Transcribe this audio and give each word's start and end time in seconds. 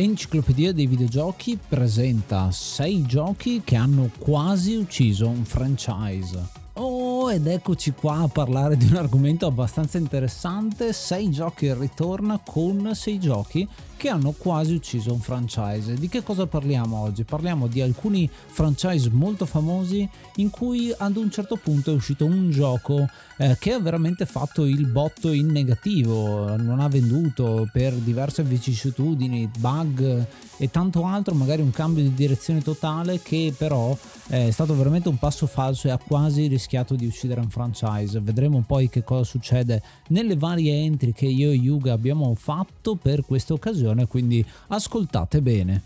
Enciclopedia 0.00 0.72
dei 0.72 0.86
videogiochi 0.86 1.58
presenta 1.68 2.50
6 2.50 3.02
giochi 3.02 3.60
che 3.62 3.76
hanno 3.76 4.10
quasi 4.18 4.74
ucciso 4.76 5.28
un 5.28 5.44
franchise. 5.44 6.42
Oh, 6.72 7.30
ed 7.30 7.46
eccoci 7.46 7.92
qua 7.92 8.20
a 8.20 8.28
parlare 8.28 8.78
di 8.78 8.86
un 8.86 8.96
argomento 8.96 9.44
abbastanza 9.44 9.98
interessante. 9.98 10.94
6 10.94 11.30
giochi 11.30 11.74
ritorna 11.74 12.40
con 12.42 12.94
6 12.94 13.20
giochi 13.20 13.68
che 14.00 14.08
hanno 14.08 14.32
quasi 14.32 14.72
ucciso 14.72 15.12
un 15.12 15.20
franchise. 15.20 15.92
Di 15.92 16.08
che 16.08 16.22
cosa 16.22 16.46
parliamo 16.46 16.96
oggi? 16.96 17.24
Parliamo 17.24 17.66
di 17.66 17.82
alcuni 17.82 18.30
franchise 18.30 19.10
molto 19.10 19.44
famosi 19.44 20.08
in 20.36 20.48
cui 20.48 20.90
ad 20.96 21.18
un 21.18 21.30
certo 21.30 21.56
punto 21.56 21.90
è 21.90 21.94
uscito 21.94 22.24
un 22.24 22.50
gioco 22.50 23.06
eh, 23.36 23.58
che 23.60 23.72
ha 23.72 23.78
veramente 23.78 24.24
fatto 24.24 24.64
il 24.64 24.86
botto 24.86 25.32
in 25.32 25.48
negativo, 25.48 26.56
non 26.56 26.80
ha 26.80 26.88
venduto 26.88 27.68
per 27.70 27.92
diverse 27.92 28.42
vicissitudini, 28.42 29.50
bug 29.58 30.26
e 30.56 30.70
tanto 30.70 31.04
altro, 31.04 31.34
magari 31.34 31.60
un 31.60 31.70
cambio 31.70 32.02
di 32.02 32.14
direzione 32.14 32.62
totale 32.62 33.20
che 33.20 33.54
però 33.56 33.96
è 34.28 34.50
stato 34.50 34.76
veramente 34.76 35.08
un 35.08 35.18
passo 35.18 35.46
falso 35.46 35.88
e 35.88 35.90
ha 35.90 35.98
quasi 35.98 36.46
rischiato 36.46 36.94
di 36.94 37.06
uccidere 37.06 37.40
un 37.40 37.50
franchise. 37.50 38.20
Vedremo 38.20 38.62
poi 38.66 38.88
che 38.88 39.02
cosa 39.02 39.24
succede 39.24 39.82
nelle 40.08 40.36
varie 40.36 40.84
entry 40.84 41.12
che 41.12 41.26
io 41.26 41.50
e 41.50 41.54
Yuga 41.54 41.92
abbiamo 41.92 42.34
fatto 42.34 42.94
per 42.94 43.24
questa 43.24 43.54
occasione 43.54 43.89
trasmissione, 43.90 44.06
quindi 44.06 44.44
ascoltate 44.68 45.42
bene. 45.42 45.82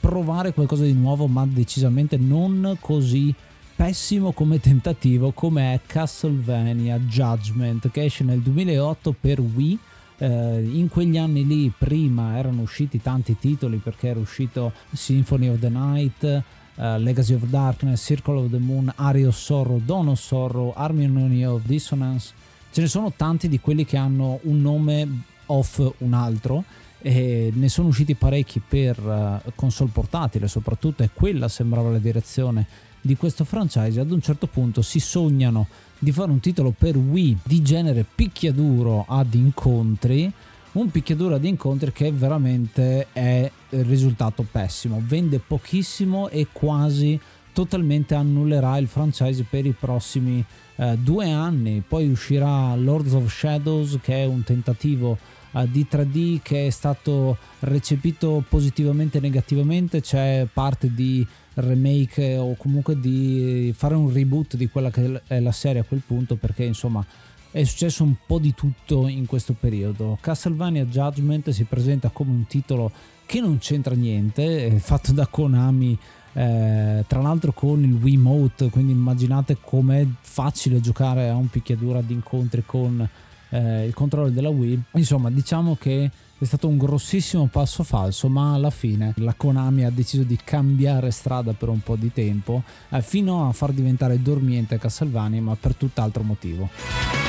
provare 0.06 0.54
qualcosa 0.54 0.84
di 0.84 0.94
nuovo, 0.94 1.26
ma 1.26 1.48
decisamente 1.48 2.16
non 2.16 2.78
così 2.80 3.34
pessimo 3.76 4.34
come 4.34 4.60
tentativo 4.60 5.32
come 5.32 5.74
è 5.74 5.80
Castlevania 5.84 7.00
Judgment 7.00 7.90
che 7.90 8.04
esce 8.04 8.24
nel 8.24 8.42
2008 8.42 9.16
per 9.20 9.40
Wii. 9.40 9.80
Eh, 10.18 10.70
in 10.74 10.90
quegli 10.90 11.18
anni 11.18 11.46
lì 11.48 11.74
prima 11.76 12.38
erano 12.38 12.62
usciti 12.62 13.02
tanti 13.02 13.36
titoli 13.40 13.78
perché 13.78 14.10
era 14.10 14.20
uscito 14.20 14.74
Symphony 14.92 15.48
of 15.48 15.60
the 15.60 15.70
Night, 15.70 16.44
Uh, 16.78 16.98
Legacy 16.98 17.34
of 17.34 17.46
Darkness, 17.46 18.04
Circle 18.04 18.38
of 18.38 18.50
the 18.50 18.58
Moon, 18.58 18.92
Aria 18.98 19.30
of 19.30 19.38
Sorrow, 19.38 19.80
Dawn 19.80 20.10
of 20.10 20.20
Sorrow, 20.20 20.74
Harmony 20.76 21.46
of 21.46 21.62
Dissonance. 21.64 22.34
Ce 22.70 22.82
ne 22.82 22.88
sono 22.88 23.14
tanti 23.16 23.48
di 23.48 23.62
quelli 23.62 23.86
che 23.86 23.96
hanno 23.96 24.40
un 24.42 24.60
nome 24.60 25.08
off 25.46 25.94
un 26.00 26.12
altro 26.12 26.66
e 27.06 27.52
ne 27.54 27.70
sono 27.70 27.90
usciti 27.90 28.16
parecchi 28.16 28.60
per 28.68 28.98
uh, 29.00 29.52
console 29.54 29.92
portatile 29.94 30.48
soprattutto 30.48 31.04
e 31.04 31.12
quella 31.14 31.48
sembrava 31.48 31.92
la 31.92 32.00
direzione 32.00 32.66
di 33.00 33.16
questo 33.16 33.44
franchise. 33.44 34.00
Ad 34.00 34.10
un 34.10 34.22
certo 34.22 34.48
punto 34.48 34.82
si 34.82 35.00
sognano 35.00 35.68
di 36.00 36.12
fare 36.12 36.32
un 36.32 36.40
titolo 36.40 36.74
per 36.76 36.98
Wii 36.98 37.38
di 37.44 37.62
genere 37.62 38.04
picchiaduro 38.16 39.06
ad 39.08 39.36
incontri 39.36 40.34
un 40.72 40.90
picchiaduro 40.90 41.36
ad 41.36 41.46
incontri 41.46 41.92
che 41.92 42.12
veramente 42.12 43.08
è 43.14 43.50
il 43.70 43.86
risultato 43.86 44.44
pessimo. 44.50 45.00
Vende 45.06 45.40
pochissimo 45.40 46.28
e 46.30 46.48
quasi 46.52 47.18
totalmente 47.54 48.16
annullerà 48.16 48.78
il 48.78 48.88
franchise 48.88 49.46
per 49.48 49.66
i 49.68 49.76
prossimi 49.80 50.44
eh, 50.76 50.98
due 50.98 51.32
anni. 51.32 51.84
Poi 51.88 52.10
uscirà 52.10 52.76
Lords 52.76 53.14
of 53.14 53.32
Shadows 53.32 54.00
che 54.02 54.24
è 54.24 54.26
un 54.26 54.44
tentativo 54.44 55.18
di 55.64 55.88
3D 55.90 56.40
che 56.42 56.68
è 56.68 56.70
stato 56.70 57.38
recepito 57.60 58.44
positivamente 58.48 59.20
e 59.20 59.22
negativamente, 59.22 60.02
c'è 60.02 60.46
parte 60.52 60.94
di 60.94 61.26
remake 61.56 62.38
o 62.38 62.56
comunque 62.56 63.00
di 63.00 63.74
fare 63.76 63.96
un 63.96 64.12
reboot 64.12 64.58
di 64.58 64.68
quella 64.68 64.92
che 64.92 65.22
è 65.28 65.40
la 65.40 65.54
serie 65.54 65.82
a 65.82 65.86
quel 65.86 66.02
punto 66.06 66.36
perché 66.36 66.66
insomma 66.66 67.06
è 67.52 67.64
successo 67.64 68.04
un 68.04 68.16
po' 68.26 68.38
di 68.38 68.54
tutto 68.54 69.08
in 69.08 69.26
questo 69.26 69.56
periodo. 69.58 70.18
Castlevania 70.20 70.84
Judgment 70.84 71.52
si 71.52 71.64
presenta 71.64 72.10
come 72.10 72.32
un 72.32 72.46
titolo 72.48 72.92
che 73.26 73.40
non 73.40 73.60
c'entra 73.60 73.96
niente, 73.96 74.68
è 74.68 74.78
fatto 74.78 75.14
da 75.14 75.26
Konami. 75.28 75.98
Eh, 76.34 77.06
tra 77.08 77.22
l'altro 77.22 77.54
con 77.54 77.82
il 77.82 77.94
Wiimote, 77.94 78.70
quindi 78.70 78.92
immaginate 78.92 79.56
com'è 79.62 80.06
facile 80.20 80.82
giocare 80.82 81.30
a 81.30 81.36
un 81.38 81.48
picchiaduro 81.48 82.00
ad 82.00 82.10
incontri 82.10 82.64
con 82.66 83.08
eh, 83.50 83.86
il 83.86 83.94
controllo 83.94 84.30
della 84.30 84.50
Wii. 84.50 84.82
Insomma, 84.94 85.30
diciamo 85.30 85.76
che 85.80 86.10
è 86.38 86.44
stato 86.44 86.68
un 86.68 86.78
grossissimo 86.78 87.48
passo 87.48 87.84
falso, 87.84 88.28
ma 88.28 88.54
alla 88.54 88.70
fine 88.70 89.14
la 89.18 89.34
Konami 89.34 89.86
ha 89.86 89.90
deciso 89.90 90.24
di 90.24 90.38
cambiare 90.44 91.12
strada 91.12 91.54
per 91.54 91.70
un 91.70 91.80
po' 91.80 91.96
di 91.96 92.12
tempo, 92.12 92.64
eh, 92.90 93.02
fino 93.02 93.48
a 93.48 93.54
far 93.54 93.72
diventare 93.72 94.22
dormiente 94.22 94.78
Castlevania, 94.78 95.42
ma 95.42 95.56
per 95.56 95.76
tutt'altro 95.76 96.24
motivo. 96.24 97.25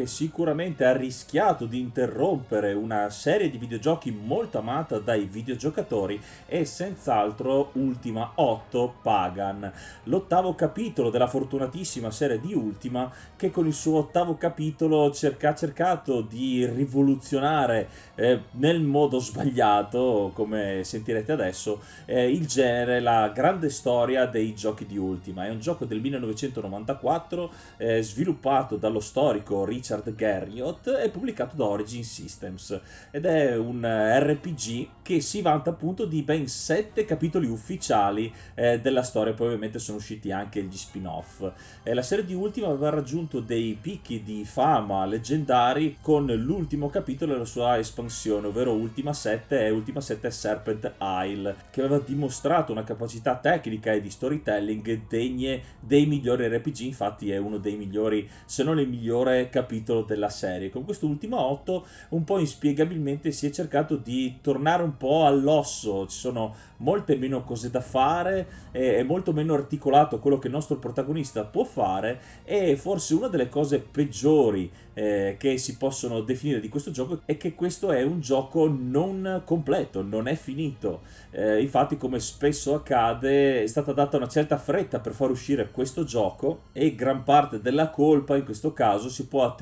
Che 0.00 0.06
sicuramente 0.06 0.86
ha 0.86 0.96
rischiato 0.96 1.66
di 1.66 1.78
interrompere 1.78 2.72
una 2.72 3.10
serie 3.10 3.50
di 3.50 3.58
videogiochi 3.58 4.10
molto 4.10 4.56
amata 4.56 4.98
dai 4.98 5.26
videogiocatori 5.26 6.18
è 6.46 6.64
senz'altro 6.64 7.70
Ultima 7.74 8.32
8 8.36 8.94
Pagan, 9.02 9.70
l'ottavo 10.04 10.54
capitolo 10.54 11.10
della 11.10 11.26
fortunatissima 11.26 12.10
serie 12.10 12.40
di 12.40 12.54
Ultima 12.54 13.12
che 13.36 13.50
con 13.50 13.66
il 13.66 13.74
suo 13.74 13.98
ottavo 13.98 14.38
capitolo 14.38 15.10
cerca, 15.12 15.50
ha 15.50 15.54
cercato 15.54 16.22
di 16.22 16.64
rivoluzionare 16.64 17.88
eh, 18.14 18.40
nel 18.52 18.80
modo 18.80 19.18
sbagliato, 19.18 20.30
come 20.32 20.80
sentirete 20.82 21.32
adesso, 21.32 21.82
eh, 22.06 22.30
il 22.30 22.46
genere, 22.46 23.00
la 23.00 23.28
grande 23.28 23.68
storia 23.68 24.24
dei 24.24 24.54
giochi 24.54 24.86
di 24.86 24.96
Ultima. 24.96 25.44
È 25.44 25.50
un 25.50 25.60
gioco 25.60 25.84
del 25.84 26.00
1994 26.00 27.52
eh, 27.76 28.02
sviluppato 28.02 28.76
dallo 28.76 29.00
storico 29.00 29.64
Richard 29.64 29.88
Garriott 29.98 30.86
e 31.02 31.10
pubblicato 31.10 31.56
da 31.56 31.64
Origin 31.64 32.04
Systems 32.04 32.80
ed 33.10 33.24
è 33.24 33.56
un 33.56 33.84
RPG 33.84 34.88
che 35.02 35.20
si 35.20 35.42
vanta 35.42 35.70
appunto 35.70 36.04
di 36.04 36.22
ben 36.22 36.46
sette 36.46 37.04
capitoli 37.04 37.48
ufficiali 37.48 38.32
eh, 38.54 38.80
della 38.80 39.02
storia, 39.02 39.34
poi 39.34 39.48
ovviamente 39.48 39.78
sono 39.78 39.98
usciti 39.98 40.30
anche 40.30 40.62
gli 40.62 40.76
spin-off. 40.76 41.50
Eh, 41.82 41.94
la 41.94 42.02
serie 42.02 42.24
di 42.24 42.34
Ultima 42.34 42.68
aveva 42.68 42.90
raggiunto 42.90 43.40
dei 43.40 43.76
picchi 43.80 44.22
di 44.22 44.44
fama 44.44 45.04
leggendari 45.06 45.96
con 46.00 46.26
l'ultimo 46.26 46.88
capitolo 46.88 47.32
della 47.32 47.44
sua 47.44 47.78
espansione, 47.78 48.46
ovvero 48.46 48.72
Ultima 48.72 49.12
7 49.12 49.66
e 49.66 49.70
Ultima 49.70 50.00
7 50.00 50.30
Serpent 50.30 50.94
Isle, 51.00 51.56
che 51.70 51.80
aveva 51.80 51.98
dimostrato 51.98 52.70
una 52.72 52.84
capacità 52.84 53.36
tecnica 53.36 53.92
e 53.92 54.00
di 54.00 54.10
storytelling 54.10 55.08
degne 55.08 55.62
dei 55.80 56.06
migliori 56.06 56.46
RPG, 56.46 56.80
infatti 56.80 57.30
è 57.30 57.36
uno 57.36 57.58
dei 57.58 57.76
migliori, 57.76 58.28
se 58.44 58.62
non 58.62 58.78
il 58.78 58.88
migliore 58.88 59.48
capitolo 59.48 59.78
della 59.82 60.28
serie. 60.28 60.70
Con 60.70 60.84
questo 60.84 61.06
ultimo 61.06 61.40
8 61.40 61.86
un 62.10 62.24
po' 62.24 62.38
inspiegabilmente 62.38 63.32
si 63.32 63.46
è 63.46 63.50
cercato 63.50 63.96
di 63.96 64.38
tornare 64.40 64.82
un 64.82 64.96
po' 64.96 65.26
all'osso, 65.26 66.06
ci 66.06 66.18
sono 66.18 66.54
molte 66.78 67.16
meno 67.16 67.42
cose 67.42 67.70
da 67.70 67.80
fare, 67.80 68.46
è 68.70 69.02
molto 69.02 69.32
meno 69.32 69.54
articolato 69.54 70.18
quello 70.18 70.38
che 70.38 70.46
il 70.46 70.52
nostro 70.52 70.76
protagonista 70.76 71.44
può 71.44 71.64
fare 71.64 72.20
e 72.44 72.76
forse 72.76 73.14
una 73.14 73.28
delle 73.28 73.48
cose 73.48 73.80
peggiori 73.80 74.70
eh, 74.94 75.36
che 75.38 75.56
si 75.58 75.76
possono 75.76 76.20
definire 76.20 76.60
di 76.60 76.68
questo 76.68 76.90
gioco 76.90 77.20
è 77.24 77.36
che 77.36 77.54
questo 77.54 77.92
è 77.92 78.02
un 78.02 78.20
gioco 78.20 78.68
non 78.68 79.42
completo, 79.44 80.02
non 80.02 80.26
è 80.26 80.34
finito. 80.34 81.02
Eh, 81.30 81.60
infatti, 81.60 81.96
come 81.96 82.18
spesso 82.20 82.74
accade, 82.74 83.62
è 83.62 83.66
stata 83.66 83.92
data 83.92 84.16
una 84.16 84.28
certa 84.28 84.56
fretta 84.56 85.00
per 85.00 85.12
far 85.12 85.30
uscire 85.30 85.70
questo 85.70 86.04
gioco 86.04 86.64
e 86.72 86.94
gran 86.94 87.22
parte 87.22 87.60
della 87.60 87.90
colpa 87.90 88.36
in 88.36 88.44
questo 88.44 88.72
caso 88.72 89.08
si 89.08 89.26
può 89.26 89.44
attribuire 89.44 89.59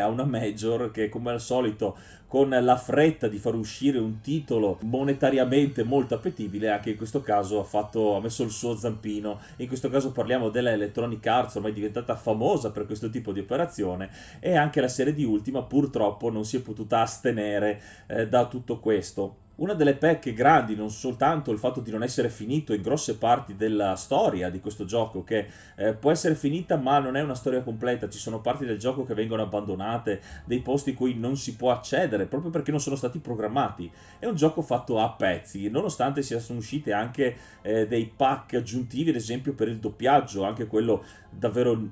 a 0.00 0.08
una 0.08 0.24
major 0.24 0.90
che 0.90 1.08
come 1.08 1.30
al 1.30 1.40
solito 1.40 1.96
con 2.26 2.50
la 2.50 2.76
fretta 2.76 3.26
di 3.26 3.38
far 3.38 3.54
uscire 3.54 3.98
un 3.98 4.20
titolo 4.20 4.78
monetariamente 4.82 5.82
molto 5.82 6.14
appetibile, 6.14 6.68
anche 6.68 6.90
in 6.90 6.96
questo 6.96 7.22
caso 7.22 7.58
ha, 7.58 7.64
fatto, 7.64 8.16
ha 8.16 8.20
messo 8.20 8.42
il 8.42 8.50
suo 8.50 8.76
zampino. 8.76 9.40
In 9.56 9.66
questo 9.66 9.88
caso 9.88 10.12
parliamo 10.12 10.50
della 10.50 10.70
Electronic 10.70 11.26
Arts, 11.26 11.54
ormai 11.54 11.72
diventata 11.72 12.16
famosa 12.16 12.70
per 12.70 12.84
questo 12.84 13.08
tipo 13.08 13.32
di 13.32 13.40
operazione, 13.40 14.10
e 14.40 14.56
anche 14.56 14.80
la 14.80 14.88
serie 14.88 15.14
di 15.14 15.24
Ultima 15.24 15.62
purtroppo 15.62 16.30
non 16.30 16.44
si 16.44 16.58
è 16.58 16.60
potuta 16.60 17.00
astenere 17.00 17.80
eh, 18.06 18.28
da 18.28 18.46
tutto 18.46 18.78
questo. 18.78 19.46
Una 19.58 19.74
delle 19.74 19.96
pecche 19.96 20.34
grandi, 20.34 20.76
non 20.76 20.88
soltanto 20.88 21.50
il 21.50 21.58
fatto 21.58 21.80
di 21.80 21.90
non 21.90 22.04
essere 22.04 22.28
finito 22.28 22.72
in 22.72 22.80
grosse 22.80 23.16
parti 23.16 23.56
della 23.56 23.96
storia 23.96 24.50
di 24.50 24.60
questo 24.60 24.84
gioco, 24.84 25.24
che 25.24 25.48
eh, 25.74 25.94
può 25.94 26.12
essere 26.12 26.36
finita 26.36 26.76
ma 26.76 27.00
non 27.00 27.16
è 27.16 27.22
una 27.22 27.34
storia 27.34 27.62
completa, 27.62 28.08
ci 28.08 28.20
sono 28.20 28.40
parti 28.40 28.64
del 28.64 28.78
gioco 28.78 29.04
che 29.04 29.14
vengono 29.14 29.42
abbandonate, 29.42 30.20
dei 30.44 30.60
posti 30.60 30.94
cui 30.94 31.14
non 31.14 31.36
si 31.36 31.56
può 31.56 31.72
accedere 31.72 32.26
proprio 32.26 32.52
perché 32.52 32.70
non 32.70 32.78
sono 32.78 32.94
stati 32.94 33.18
programmati. 33.18 33.90
È 34.20 34.26
un 34.26 34.36
gioco 34.36 34.62
fatto 34.62 35.00
a 35.00 35.10
pezzi, 35.10 35.68
nonostante 35.68 36.22
siano 36.22 36.44
uscite 36.56 36.92
anche 36.92 37.36
eh, 37.62 37.88
dei 37.88 38.12
pack 38.14 38.54
aggiuntivi, 38.54 39.10
ad 39.10 39.16
esempio 39.16 39.54
per 39.54 39.66
il 39.66 39.78
doppiaggio, 39.78 40.44
anche 40.44 40.68
quello 40.68 41.02
davvero 41.30 41.88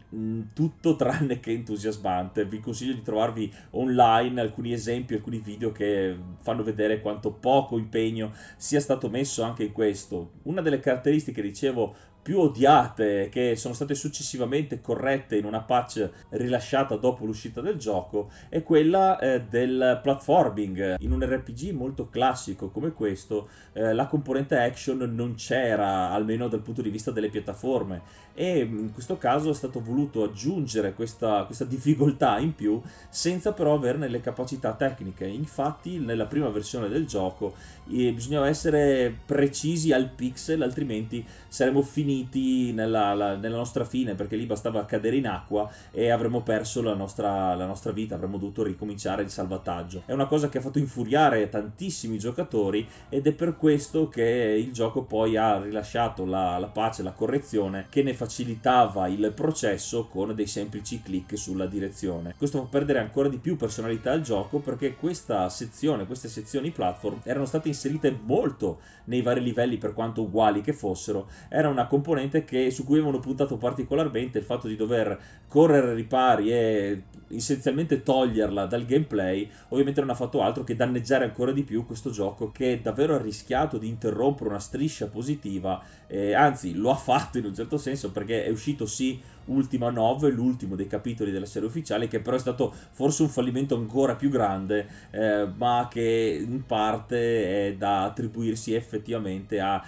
tutto 0.53 0.97
tranne 0.97 1.41
che 1.41 1.53
entusiasmante. 1.53 2.45
Vi 2.45 2.61
consiglio 2.61 2.95
di 2.95 3.03
trovarvi 3.03 3.53
online 3.71 4.41
alcuni 4.41 4.73
esempi, 4.73 5.15
alcuni 5.15 5.39
video 5.39 5.73
che 5.73 6.17
fanno 6.41 6.63
vedere 6.63 7.01
quanto 7.01 7.33
poco 7.33 7.79
impegno 7.79 8.33
sia 8.57 8.81
stato 8.81 9.09
messo 9.09 9.43
anche 9.43 9.65
in 9.65 9.73
questo. 9.73 10.33
Una 10.43 10.61
delle 10.61 10.81
caratteristiche, 10.81 11.43
dicevo, 11.43 11.95
più 12.27 12.41
odiate 12.41 13.29
che 13.31 13.55
sono 13.55 13.73
state 13.73 13.95
successivamente 13.95 14.81
corrette 14.81 15.37
in 15.37 15.45
una 15.45 15.61
patch 15.61 16.11
rilasciata 16.31 16.97
dopo 16.97 17.25
l'uscita 17.25 17.61
del 17.61 17.77
gioco 17.77 18.33
è 18.49 18.65
quella 18.65 19.17
eh, 19.21 19.43
del 19.43 20.01
platforming. 20.03 20.97
In 20.99 21.13
un 21.13 21.25
RPG 21.25 21.71
molto 21.71 22.09
classico 22.11 22.71
come 22.71 22.91
questo 22.91 23.49
eh, 23.75 23.95
la 23.95 24.09
componente 24.09 24.59
action 24.59 24.99
non 25.15 25.37
c'era, 25.37 26.11
almeno 26.11 26.49
dal 26.49 26.63
punto 26.63 26.83
di 26.83 26.91
vista 26.91 27.13
delle 27.13 27.29
piattaforme 27.29 28.03
e 28.35 28.59
in 28.59 28.93
questo 28.93 29.17
caso 29.19 29.51
è 29.51 29.55
stato 29.55 29.81
voluto 29.81 30.25
aggiungere 30.25 30.95
questa, 30.95 31.45
questa 31.45 31.65
difficoltà 31.65 32.39
in 32.41 32.57
più 32.57 32.83
senza 33.09 33.53
però 33.53 33.75
averne 33.75 34.09
le 34.09 34.21
capacità 34.21 34.73
tecniche. 34.73 35.27
Infatti 35.27 36.01
nella 36.01 36.27
prima 36.27 36.49
versione 36.49 36.89
del 36.89 37.07
gioco 37.07 37.55
bisognava 37.87 38.49
essere 38.49 39.15
precisi 39.25 39.93
al 39.93 40.09
pixel 40.11 40.63
altrimenti 40.63 41.25
saremmo 41.49 41.83
finiti 41.83 42.73
nella, 42.73 43.15
la, 43.15 43.37
nella, 43.37 43.57
nostra 43.57 43.85
fine 43.85 44.15
perché 44.15 44.37
lì 44.37 44.45
bastava 44.45 44.85
cadere 44.85 45.17
in 45.17 45.27
acqua 45.27 45.71
e 45.91 46.11
avremmo 46.11 46.43
perso 46.43 46.83
la 46.83 46.95
nostra, 46.95 47.55
la 47.55 47.67
nostra 47.67 47.93
vita, 47.93 48.17
avremmo 48.17 48.39
dovuto 48.39 48.63
ricominciare 48.63 49.23
il 49.23 49.31
salvataggio. 49.31 50.03
È 50.05 50.13
una 50.13 50.27
cosa 50.27 50.49
che 50.49 50.59
ha 50.59 50.61
fatto 50.61 50.79
infuriare 50.79 51.49
tantissimi 51.49 52.19
giocatori 52.19 52.87
ed 53.09 53.27
è 53.27 53.33
per 53.33 53.57
questo 53.57 54.09
che 54.09 54.23
il 54.23 54.73
gioco 54.73 55.03
poi 55.03 55.37
ha 55.37 55.59
rilasciato 55.61 56.25
la, 56.25 56.59
la 56.59 56.67
pace, 56.67 57.03
la 57.03 57.13
correzione 57.13 57.87
che 57.89 58.03
ne 58.03 58.15
facilitava 58.15 59.07
il 59.09 59.33
processo 59.35 60.07
con 60.07 60.35
dei 60.35 60.47
semplici 60.47 61.01
clic 61.01 61.39
sulla 61.39 61.67
direzione. 61.67 62.35
Questo 62.37 62.61
fa 62.61 62.67
perdere 62.69 62.99
ancora 62.99 63.29
di 63.29 63.39
più 63.39 63.57
personalità 63.57 64.13
al 64.13 64.23
gioco 64.23 64.59
perché 64.59 64.97
questa 64.97 65.49
sezione, 65.49 66.07
queste 66.07 66.29
sezioni 66.29 66.71
platform 66.71 67.21
erano 67.23 67.47
state 67.47 67.69
inserite 67.69 67.76
molto 68.25 68.81
nei 69.05 69.23
vari 69.23 69.43
livelli 69.43 69.79
per 69.79 69.93
quanto 69.93 70.23
uguali 70.23 70.61
che 70.61 70.73
fossero. 70.73 71.29
Era 71.49 71.69
una 71.69 71.87
componente 71.87 72.45
che, 72.45 72.71
su 72.71 72.85
cui 72.85 72.97
avevano 72.97 73.21
puntato 73.21 73.57
particolarmente 73.57 74.39
il 74.39 74.45
fatto 74.45 74.69
di 74.69 74.77
dover 74.77 75.19
correre 75.49 75.95
ripari 75.95 76.53
e 76.53 77.03
essenzialmente 77.29 78.03
toglierla 78.03 78.67
dal 78.67 78.85
gameplay, 78.85 79.49
ovviamente 79.69 80.01
non 80.01 80.11
ha 80.11 80.15
fatto 80.15 80.43
altro 80.43 80.65
che 80.65 80.77
danneggiare 80.77 81.25
ancora 81.25 81.53
di 81.53 81.65
più 81.65 81.85
questo 81.85 82.11
gioco 82.11 82.51
che 82.53 82.81
davvero 82.83 83.15
ha 83.15 83.21
rischiato 83.21 83.79
di 83.79 83.89
interrompere 83.89 84.49
una 84.49 84.59
striscia 84.59 85.09
positiva, 85.09 85.83
eh, 86.07 86.35
anzi 86.35 86.75
lo 86.75 86.91
ha 86.91 86.97
fatto 86.97 87.39
in 87.39 87.45
un 87.45 87.55
certo 87.55 87.79
senso 87.79 88.11
perché 88.11 88.45
è 88.45 88.51
uscito 88.51 88.87
sì 88.87 89.21
Ultima 89.47 89.91
9, 89.91 90.31
l'ultimo 90.31 90.75
dei 90.75 90.89
capitoli 90.89 91.31
della 91.31 91.47
serie 91.47 91.69
ufficiale, 91.69 92.09
che 92.09 92.21
però 92.21 92.37
è 92.37 92.41
stato 92.41 92.73
forse 92.91 93.23
un 93.23 93.29
fallimento 93.29 93.77
ancora 93.77 94.17
più 94.17 94.29
grande, 94.29 94.89
eh, 95.11 95.47
ma 95.57 95.89
che 95.91 96.45
in 96.45 96.67
parte 96.67 97.69
è 97.69 97.75
da 97.75 98.05
attribuirsi 98.05 98.75
effettivamente 98.75 99.61
al 99.61 99.83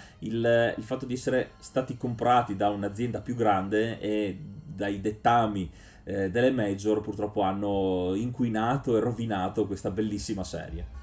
fatto 0.79 1.05
di 1.05 1.13
essere 1.13 1.51
stati 1.59 1.97
comprati 1.97 2.55
da 2.55 2.69
un'azienda 2.69 3.19
più 3.19 3.35
grande 3.35 3.99
e 3.99 4.37
dai 4.65 5.01
dettami 5.01 5.69
eh, 6.05 6.31
delle 6.31 6.51
major 6.51 7.01
purtroppo 7.01 7.41
hanno 7.41 8.13
inquinato 8.15 8.95
e 8.95 9.01
rovinato 9.01 9.67
questa 9.67 9.91
bellissima 9.91 10.45
serie. 10.45 10.98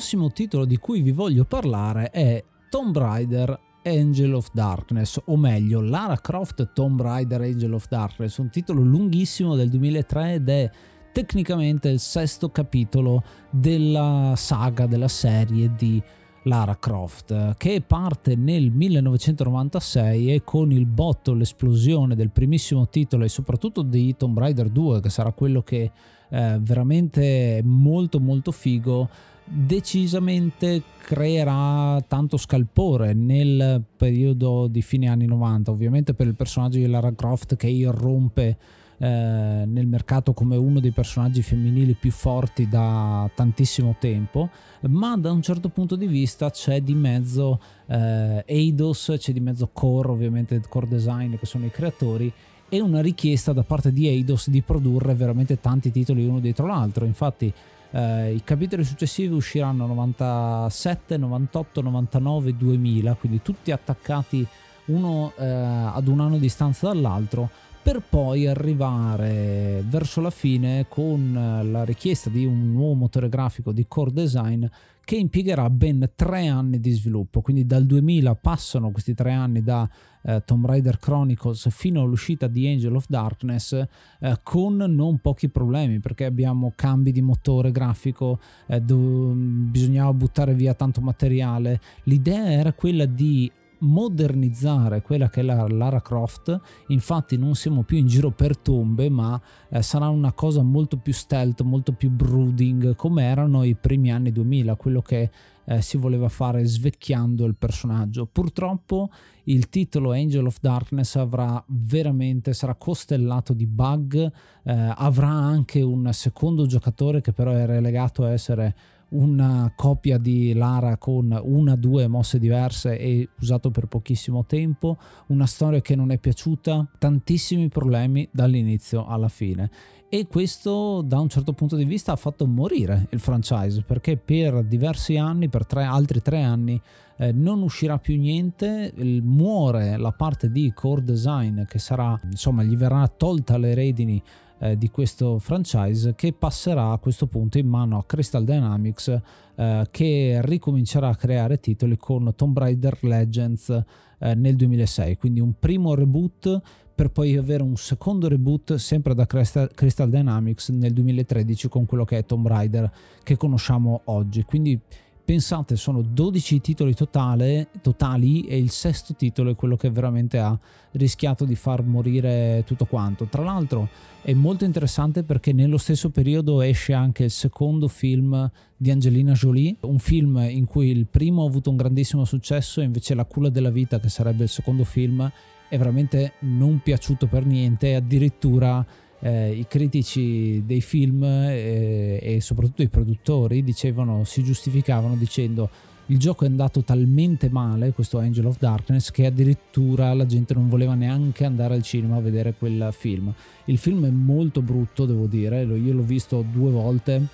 Prossimo 0.00 0.30
titolo 0.30 0.64
di 0.64 0.78
cui 0.78 1.02
vi 1.02 1.10
voglio 1.10 1.44
parlare 1.44 2.08
è 2.08 2.42
Tomb 2.70 2.96
Raider 2.96 3.60
Angel 3.84 4.32
of 4.32 4.48
Darkness, 4.50 5.20
o 5.26 5.36
meglio 5.36 5.82
Lara 5.82 6.16
Croft 6.16 6.72
Tomb 6.72 7.02
Raider 7.02 7.42
Angel 7.42 7.74
of 7.74 7.86
Darkness, 7.86 8.38
un 8.38 8.48
titolo 8.48 8.80
lunghissimo 8.80 9.56
del 9.56 9.68
2003 9.68 10.32
ed 10.32 10.48
è 10.48 10.70
tecnicamente 11.12 11.90
il 11.90 12.00
sesto 12.00 12.48
capitolo 12.48 13.22
della 13.50 14.32
saga, 14.36 14.86
della 14.86 15.06
serie 15.06 15.74
di 15.76 16.02
Lara 16.44 16.78
Croft, 16.78 17.56
che 17.58 17.82
parte 17.86 18.36
nel 18.36 18.70
1996 18.70 20.32
e 20.32 20.44
con 20.44 20.72
il 20.72 20.86
botto, 20.86 21.34
l'esplosione 21.34 22.14
del 22.14 22.30
primissimo 22.30 22.88
titolo 22.88 23.24
e 23.24 23.28
soprattutto 23.28 23.82
di 23.82 24.16
Tomb 24.16 24.38
Raider 24.38 24.70
2, 24.70 25.00
che 25.00 25.10
sarà 25.10 25.32
quello 25.32 25.60
che 25.60 25.90
eh, 26.30 26.58
veramente 26.60 27.60
molto 27.64 28.18
molto 28.20 28.50
figo, 28.52 29.08
decisamente 29.52 30.82
creerà 30.98 32.00
tanto 32.06 32.36
scalpore 32.36 33.14
nel 33.14 33.82
periodo 33.96 34.68
di 34.68 34.80
fine 34.80 35.08
anni 35.08 35.26
90, 35.26 35.72
ovviamente 35.72 36.14
per 36.14 36.28
il 36.28 36.36
personaggio 36.36 36.78
di 36.78 36.86
Lara 36.86 37.12
Croft 37.12 37.56
che 37.56 37.66
irrompe 37.66 38.56
eh, 38.98 39.64
nel 39.66 39.86
mercato 39.88 40.32
come 40.32 40.56
uno 40.56 40.78
dei 40.78 40.92
personaggi 40.92 41.42
femminili 41.42 41.94
più 41.94 42.12
forti 42.12 42.68
da 42.68 43.28
tantissimo 43.34 43.96
tempo, 43.98 44.50
ma 44.82 45.16
da 45.16 45.32
un 45.32 45.42
certo 45.42 45.68
punto 45.68 45.96
di 45.96 46.06
vista 46.06 46.50
c'è 46.50 46.80
di 46.80 46.94
mezzo 46.94 47.60
eh, 47.86 48.44
Eidos, 48.46 49.14
c'è 49.18 49.32
di 49.32 49.40
mezzo 49.40 49.70
Core, 49.72 50.10
ovviamente 50.10 50.60
Core 50.68 50.86
Design 50.86 51.34
che 51.34 51.46
sono 51.46 51.64
i 51.64 51.70
creatori, 51.70 52.32
e 52.68 52.80
una 52.80 53.00
richiesta 53.00 53.52
da 53.52 53.64
parte 53.64 53.92
di 53.92 54.06
Eidos 54.06 54.48
di 54.48 54.62
produrre 54.62 55.14
veramente 55.14 55.58
tanti 55.58 55.90
titoli 55.90 56.24
uno 56.24 56.38
dietro 56.38 56.66
l'altro. 56.66 57.04
Infatti 57.04 57.52
eh, 57.92 58.32
I 58.34 58.42
capitoli 58.44 58.84
successivi 58.84 59.34
usciranno 59.34 59.86
97, 59.86 61.16
98, 61.16 61.80
99, 61.82 62.56
2000, 62.56 63.14
quindi 63.14 63.42
tutti 63.42 63.70
attaccati 63.72 64.46
uno 64.86 65.32
eh, 65.36 65.44
ad 65.44 66.08
un 66.08 66.20
anno 66.20 66.34
di 66.34 66.40
distanza 66.40 66.88
dall'altro 66.88 67.50
per 67.82 68.02
poi 68.06 68.46
arrivare 68.46 69.82
verso 69.86 70.20
la 70.20 70.30
fine 70.30 70.86
con 70.88 71.32
la 71.32 71.84
richiesta 71.84 72.28
di 72.28 72.44
un 72.44 72.72
nuovo 72.72 72.94
motore 72.94 73.28
grafico 73.28 73.72
di 73.72 73.86
core 73.88 74.12
design 74.12 74.66
che 75.10 75.16
impiegherà 75.16 75.68
ben 75.70 76.10
tre 76.14 76.46
anni 76.46 76.78
di 76.78 76.92
sviluppo. 76.92 77.40
Quindi 77.40 77.66
dal 77.66 77.84
2000 77.84 78.34
passano 78.36 78.92
questi 78.92 79.12
tre 79.14 79.32
anni 79.32 79.60
da 79.62 79.88
eh, 80.22 80.42
Tomb 80.44 80.66
Raider 80.66 80.98
Chronicles 80.98 81.68
fino 81.70 82.02
all'uscita 82.02 82.46
di 82.46 82.68
Angel 82.68 82.94
of 82.94 83.06
Darkness 83.08 83.72
eh, 83.72 84.38
con 84.42 84.76
non 84.76 85.18
pochi 85.18 85.48
problemi 85.48 85.98
perché 85.98 86.26
abbiamo 86.26 86.72
cambi 86.76 87.10
di 87.10 87.22
motore 87.22 87.72
grafico, 87.72 88.38
eh, 88.66 88.80
bisognava 88.80 90.12
buttare 90.12 90.54
via 90.54 90.74
tanto 90.74 91.00
materiale. 91.00 91.80
L'idea 92.04 92.52
era 92.52 92.72
quella 92.72 93.06
di 93.06 93.50
modernizzare 93.80 95.02
quella 95.02 95.28
che 95.28 95.40
è 95.40 95.42
la 95.42 95.66
Lara 95.68 96.00
Croft, 96.00 96.58
infatti 96.88 97.36
non 97.36 97.54
siamo 97.54 97.82
più 97.82 97.98
in 97.98 98.06
giro 98.06 98.30
per 98.30 98.56
tombe, 98.56 99.08
ma 99.08 99.40
eh, 99.68 99.82
sarà 99.82 100.08
una 100.08 100.32
cosa 100.32 100.62
molto 100.62 100.96
più 100.96 101.12
stealth, 101.12 101.62
molto 101.62 101.92
più 101.92 102.10
brooding, 102.10 102.94
come 102.96 103.24
erano 103.24 103.64
i 103.64 103.74
primi 103.74 104.10
anni 104.10 104.32
2000, 104.32 104.74
quello 104.76 105.00
che 105.00 105.30
eh, 105.64 105.82
si 105.82 105.96
voleva 105.96 106.28
fare 106.28 106.64
svecchiando 106.64 107.44
il 107.44 107.54
personaggio. 107.54 108.26
Purtroppo 108.26 109.10
il 109.44 109.68
titolo 109.68 110.12
Angel 110.12 110.46
of 110.46 110.58
Darkness 110.60 111.16
avrà 111.16 111.62
veramente 111.68 112.52
sarà 112.52 112.74
costellato 112.74 113.52
di 113.52 113.66
bug, 113.66 114.14
eh, 114.16 114.92
avrà 114.96 115.28
anche 115.28 115.80
un 115.80 116.12
secondo 116.12 116.66
giocatore 116.66 117.20
che 117.20 117.32
però 117.32 117.52
è 117.52 117.66
relegato 117.66 118.24
a 118.24 118.32
essere 118.32 118.74
una 119.10 119.72
copia 119.74 120.18
di 120.18 120.52
Lara 120.52 120.96
con 120.96 121.38
una 121.42 121.72
o 121.72 121.76
due 121.76 122.06
mosse 122.06 122.38
diverse 122.38 122.98
e 122.98 123.28
usato 123.40 123.70
per 123.70 123.86
pochissimo 123.86 124.44
tempo, 124.44 124.96
una 125.28 125.46
storia 125.46 125.80
che 125.80 125.96
non 125.96 126.10
è 126.10 126.18
piaciuta, 126.18 126.88
tantissimi 126.98 127.68
problemi 127.68 128.28
dall'inizio 128.30 129.06
alla 129.06 129.28
fine. 129.28 129.70
E 130.12 130.26
questo 130.26 131.02
da 131.02 131.20
un 131.20 131.28
certo 131.28 131.52
punto 131.52 131.76
di 131.76 131.84
vista 131.84 132.10
ha 132.10 132.16
fatto 132.16 132.44
morire 132.44 133.06
il 133.10 133.20
franchise 133.20 133.84
perché 133.86 134.16
per 134.16 134.64
diversi 134.64 135.16
anni, 135.16 135.48
per 135.48 135.64
tre, 135.64 135.84
altri 135.84 136.20
tre 136.20 136.42
anni, 136.42 136.80
eh, 137.16 137.30
non 137.30 137.62
uscirà 137.62 137.98
più 137.98 138.18
niente, 138.18 138.92
muore 139.22 139.96
la 139.96 140.10
parte 140.10 140.50
di 140.50 140.72
core 140.74 141.04
design 141.04 141.62
che 141.62 141.78
sarà, 141.78 142.18
insomma, 142.24 142.64
gli 142.64 142.76
verrà 142.76 143.06
tolta 143.06 143.56
le 143.56 143.74
redini 143.74 144.20
eh, 144.60 144.78
di 144.78 144.90
questo 144.90 145.38
franchise 145.38 146.14
che 146.14 146.32
passerà 146.32 146.92
a 146.92 146.98
questo 146.98 147.26
punto 147.26 147.58
in 147.58 147.66
mano 147.66 147.98
a 147.98 148.04
Crystal 148.04 148.44
Dynamics 148.44 149.20
eh, 149.56 149.86
che 149.90 150.40
ricomincerà 150.42 151.08
a 151.08 151.16
creare 151.16 151.58
titoli 151.58 151.96
con 151.96 152.32
Tomb 152.36 152.58
Raider 152.58 152.98
Legends 153.00 153.84
eh, 154.18 154.34
nel 154.34 154.56
2006 154.56 155.16
quindi 155.16 155.40
un 155.40 155.54
primo 155.58 155.94
reboot 155.94 156.60
per 157.00 157.10
poi 157.10 157.34
avere 157.34 157.62
un 157.62 157.78
secondo 157.78 158.28
reboot 158.28 158.74
sempre 158.74 159.14
da 159.14 159.24
Crystal, 159.24 160.10
Dynamics 160.10 160.68
nel 160.68 160.92
2013 160.92 161.66
con 161.70 161.86
quello 161.86 162.04
che 162.04 162.18
è 162.18 162.26
Tomb 162.26 162.46
Raider 162.46 162.92
che 163.22 163.38
conosciamo 163.38 164.02
oggi. 164.04 164.42
Quindi 164.42 164.78
pensate 165.24 165.76
sono 165.76 166.02
12 166.02 166.60
titoli 166.60 166.94
totale, 166.94 167.68
totali 167.80 168.44
e 168.46 168.58
il 168.58 168.70
sesto 168.70 169.14
titolo 169.14 169.50
è 169.50 169.54
quello 169.54 169.76
che 169.76 169.90
veramente 169.90 170.38
ha 170.38 170.58
rischiato 170.92 171.44
di 171.44 171.54
far 171.54 171.84
morire 171.84 172.64
tutto 172.66 172.86
quanto. 172.86 173.26
Tra 173.26 173.42
l'altro 173.42 173.88
è 174.22 174.32
molto 174.32 174.64
interessante 174.64 175.22
perché 175.22 175.52
nello 175.52 175.78
stesso 175.78 176.10
periodo 176.10 176.60
esce 176.60 176.92
anche 176.92 177.24
il 177.24 177.30
secondo 177.30 177.88
film 177.88 178.50
di 178.76 178.90
Angelina 178.90 179.32
Jolie, 179.32 179.76
un 179.82 179.98
film 179.98 180.36
in 180.48 180.64
cui 180.64 180.90
il 180.90 181.06
primo 181.06 181.44
ha 181.44 181.46
avuto 181.46 181.70
un 181.70 181.76
grandissimo 181.76 182.24
successo 182.24 182.80
e 182.80 182.84
invece 182.84 183.14
La 183.14 183.24
culla 183.24 183.50
della 183.50 183.70
vita, 183.70 184.00
che 184.00 184.08
sarebbe 184.08 184.44
il 184.44 184.48
secondo 184.48 184.84
film, 184.84 185.30
è 185.68 185.78
veramente 185.78 186.32
non 186.40 186.80
piaciuto 186.82 187.26
per 187.26 187.46
niente, 187.46 187.94
addirittura 187.94 188.84
eh, 189.20 189.52
i 189.52 189.66
critici 189.66 190.62
dei 190.64 190.80
film 190.80 191.22
eh, 191.22 192.18
e 192.20 192.40
soprattutto 192.40 192.82
i 192.82 192.88
produttori 192.88 193.62
dicevano, 193.62 194.24
si 194.24 194.42
giustificavano 194.42 195.14
dicendo 195.16 195.68
il 196.06 196.18
gioco 196.18 196.44
è 196.44 196.48
andato 196.48 196.82
talmente 196.82 197.48
male, 197.50 197.92
questo 197.92 198.18
Angel 198.18 198.46
of 198.46 198.58
Darkness, 198.58 199.12
che 199.12 199.26
addirittura 199.26 200.12
la 200.12 200.26
gente 200.26 200.54
non 200.54 200.68
voleva 200.68 200.94
neanche 200.94 201.44
andare 201.44 201.74
al 201.74 201.82
cinema 201.82 202.16
a 202.16 202.20
vedere 202.20 202.54
quel 202.58 202.88
film. 202.90 203.32
Il 203.66 203.78
film 203.78 204.04
è 204.04 204.10
molto 204.10 204.60
brutto, 204.60 205.06
devo 205.06 205.26
dire, 205.26 205.62
io 205.62 205.92
l'ho 205.92 206.02
visto 206.02 206.44
due 206.50 206.72
volte 206.72 207.26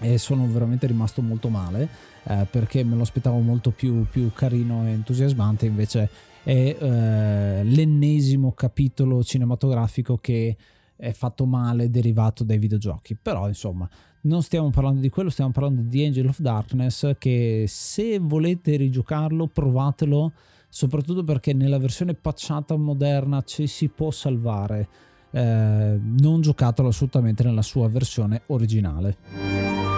e 0.00 0.16
sono 0.16 0.46
veramente 0.50 0.86
rimasto 0.86 1.20
molto 1.20 1.48
male 1.48 1.88
eh, 2.24 2.46
perché 2.50 2.84
me 2.84 2.94
lo 2.96 3.02
aspettavo 3.02 3.38
molto 3.40 3.70
più, 3.70 4.06
più 4.08 4.30
carino 4.32 4.86
e 4.86 4.90
entusiasmante, 4.90 5.66
invece 5.66 6.08
è 6.42 6.76
eh, 6.78 7.64
l'ennesimo 7.64 8.52
capitolo 8.52 9.22
cinematografico 9.22 10.16
che 10.16 10.56
è 10.98 11.12
fatto 11.12 11.46
male 11.46 11.88
derivato 11.88 12.44
dai 12.44 12.58
videogiochi. 12.58 13.16
Però, 13.20 13.46
insomma, 13.46 13.88
non 14.22 14.42
stiamo 14.42 14.70
parlando 14.70 15.00
di 15.00 15.08
quello, 15.08 15.30
stiamo 15.30 15.52
parlando 15.52 15.82
di 15.82 16.04
Angel 16.04 16.26
of 16.26 16.40
Darkness 16.40 17.12
che 17.18 17.64
se 17.66 18.18
volete 18.18 18.76
rigiocarlo, 18.76 19.46
provatelo, 19.46 20.32
soprattutto 20.68 21.22
perché 21.22 21.54
nella 21.54 21.78
versione 21.78 22.14
patchata 22.14 22.76
moderna 22.76 23.42
ci 23.42 23.66
si 23.66 23.88
può 23.88 24.10
salvare. 24.10 24.88
Eh, 25.30 26.00
non 26.00 26.40
giocatelo 26.40 26.88
assolutamente 26.88 27.44
nella 27.44 27.62
sua 27.62 27.88
versione 27.88 28.42
originale. 28.46 29.97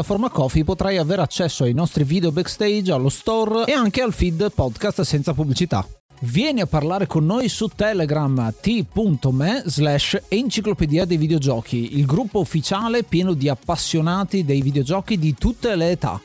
piattaforma 0.01 0.29
Coffee 0.29 0.63
potrai 0.63 0.97
avere 0.97 1.21
accesso 1.21 1.63
ai 1.63 1.73
nostri 1.73 2.03
video 2.03 2.31
backstage, 2.31 2.91
allo 2.91 3.09
store 3.09 3.65
e 3.65 3.73
anche 3.73 4.01
al 4.01 4.11
feed 4.11 4.51
podcast 4.51 5.01
senza 5.01 5.33
pubblicità. 5.33 5.87
Vieni 6.21 6.61
a 6.61 6.65
parlare 6.65 7.05
con 7.05 7.23
noi 7.25 7.47
su 7.47 7.67
Telegram 7.67 8.51
t.me 8.59 9.63
slash 9.65 10.21
enciclopedia 10.27 11.05
dei 11.05 11.17
videogiochi, 11.17 11.97
il 11.97 12.05
gruppo 12.05 12.39
ufficiale 12.39 13.03
pieno 13.03 13.33
di 13.33 13.47
appassionati 13.47 14.43
dei 14.43 14.61
videogiochi 14.61 15.19
di 15.19 15.35
tutte 15.35 15.75
le 15.75 15.91
età. 15.91 16.19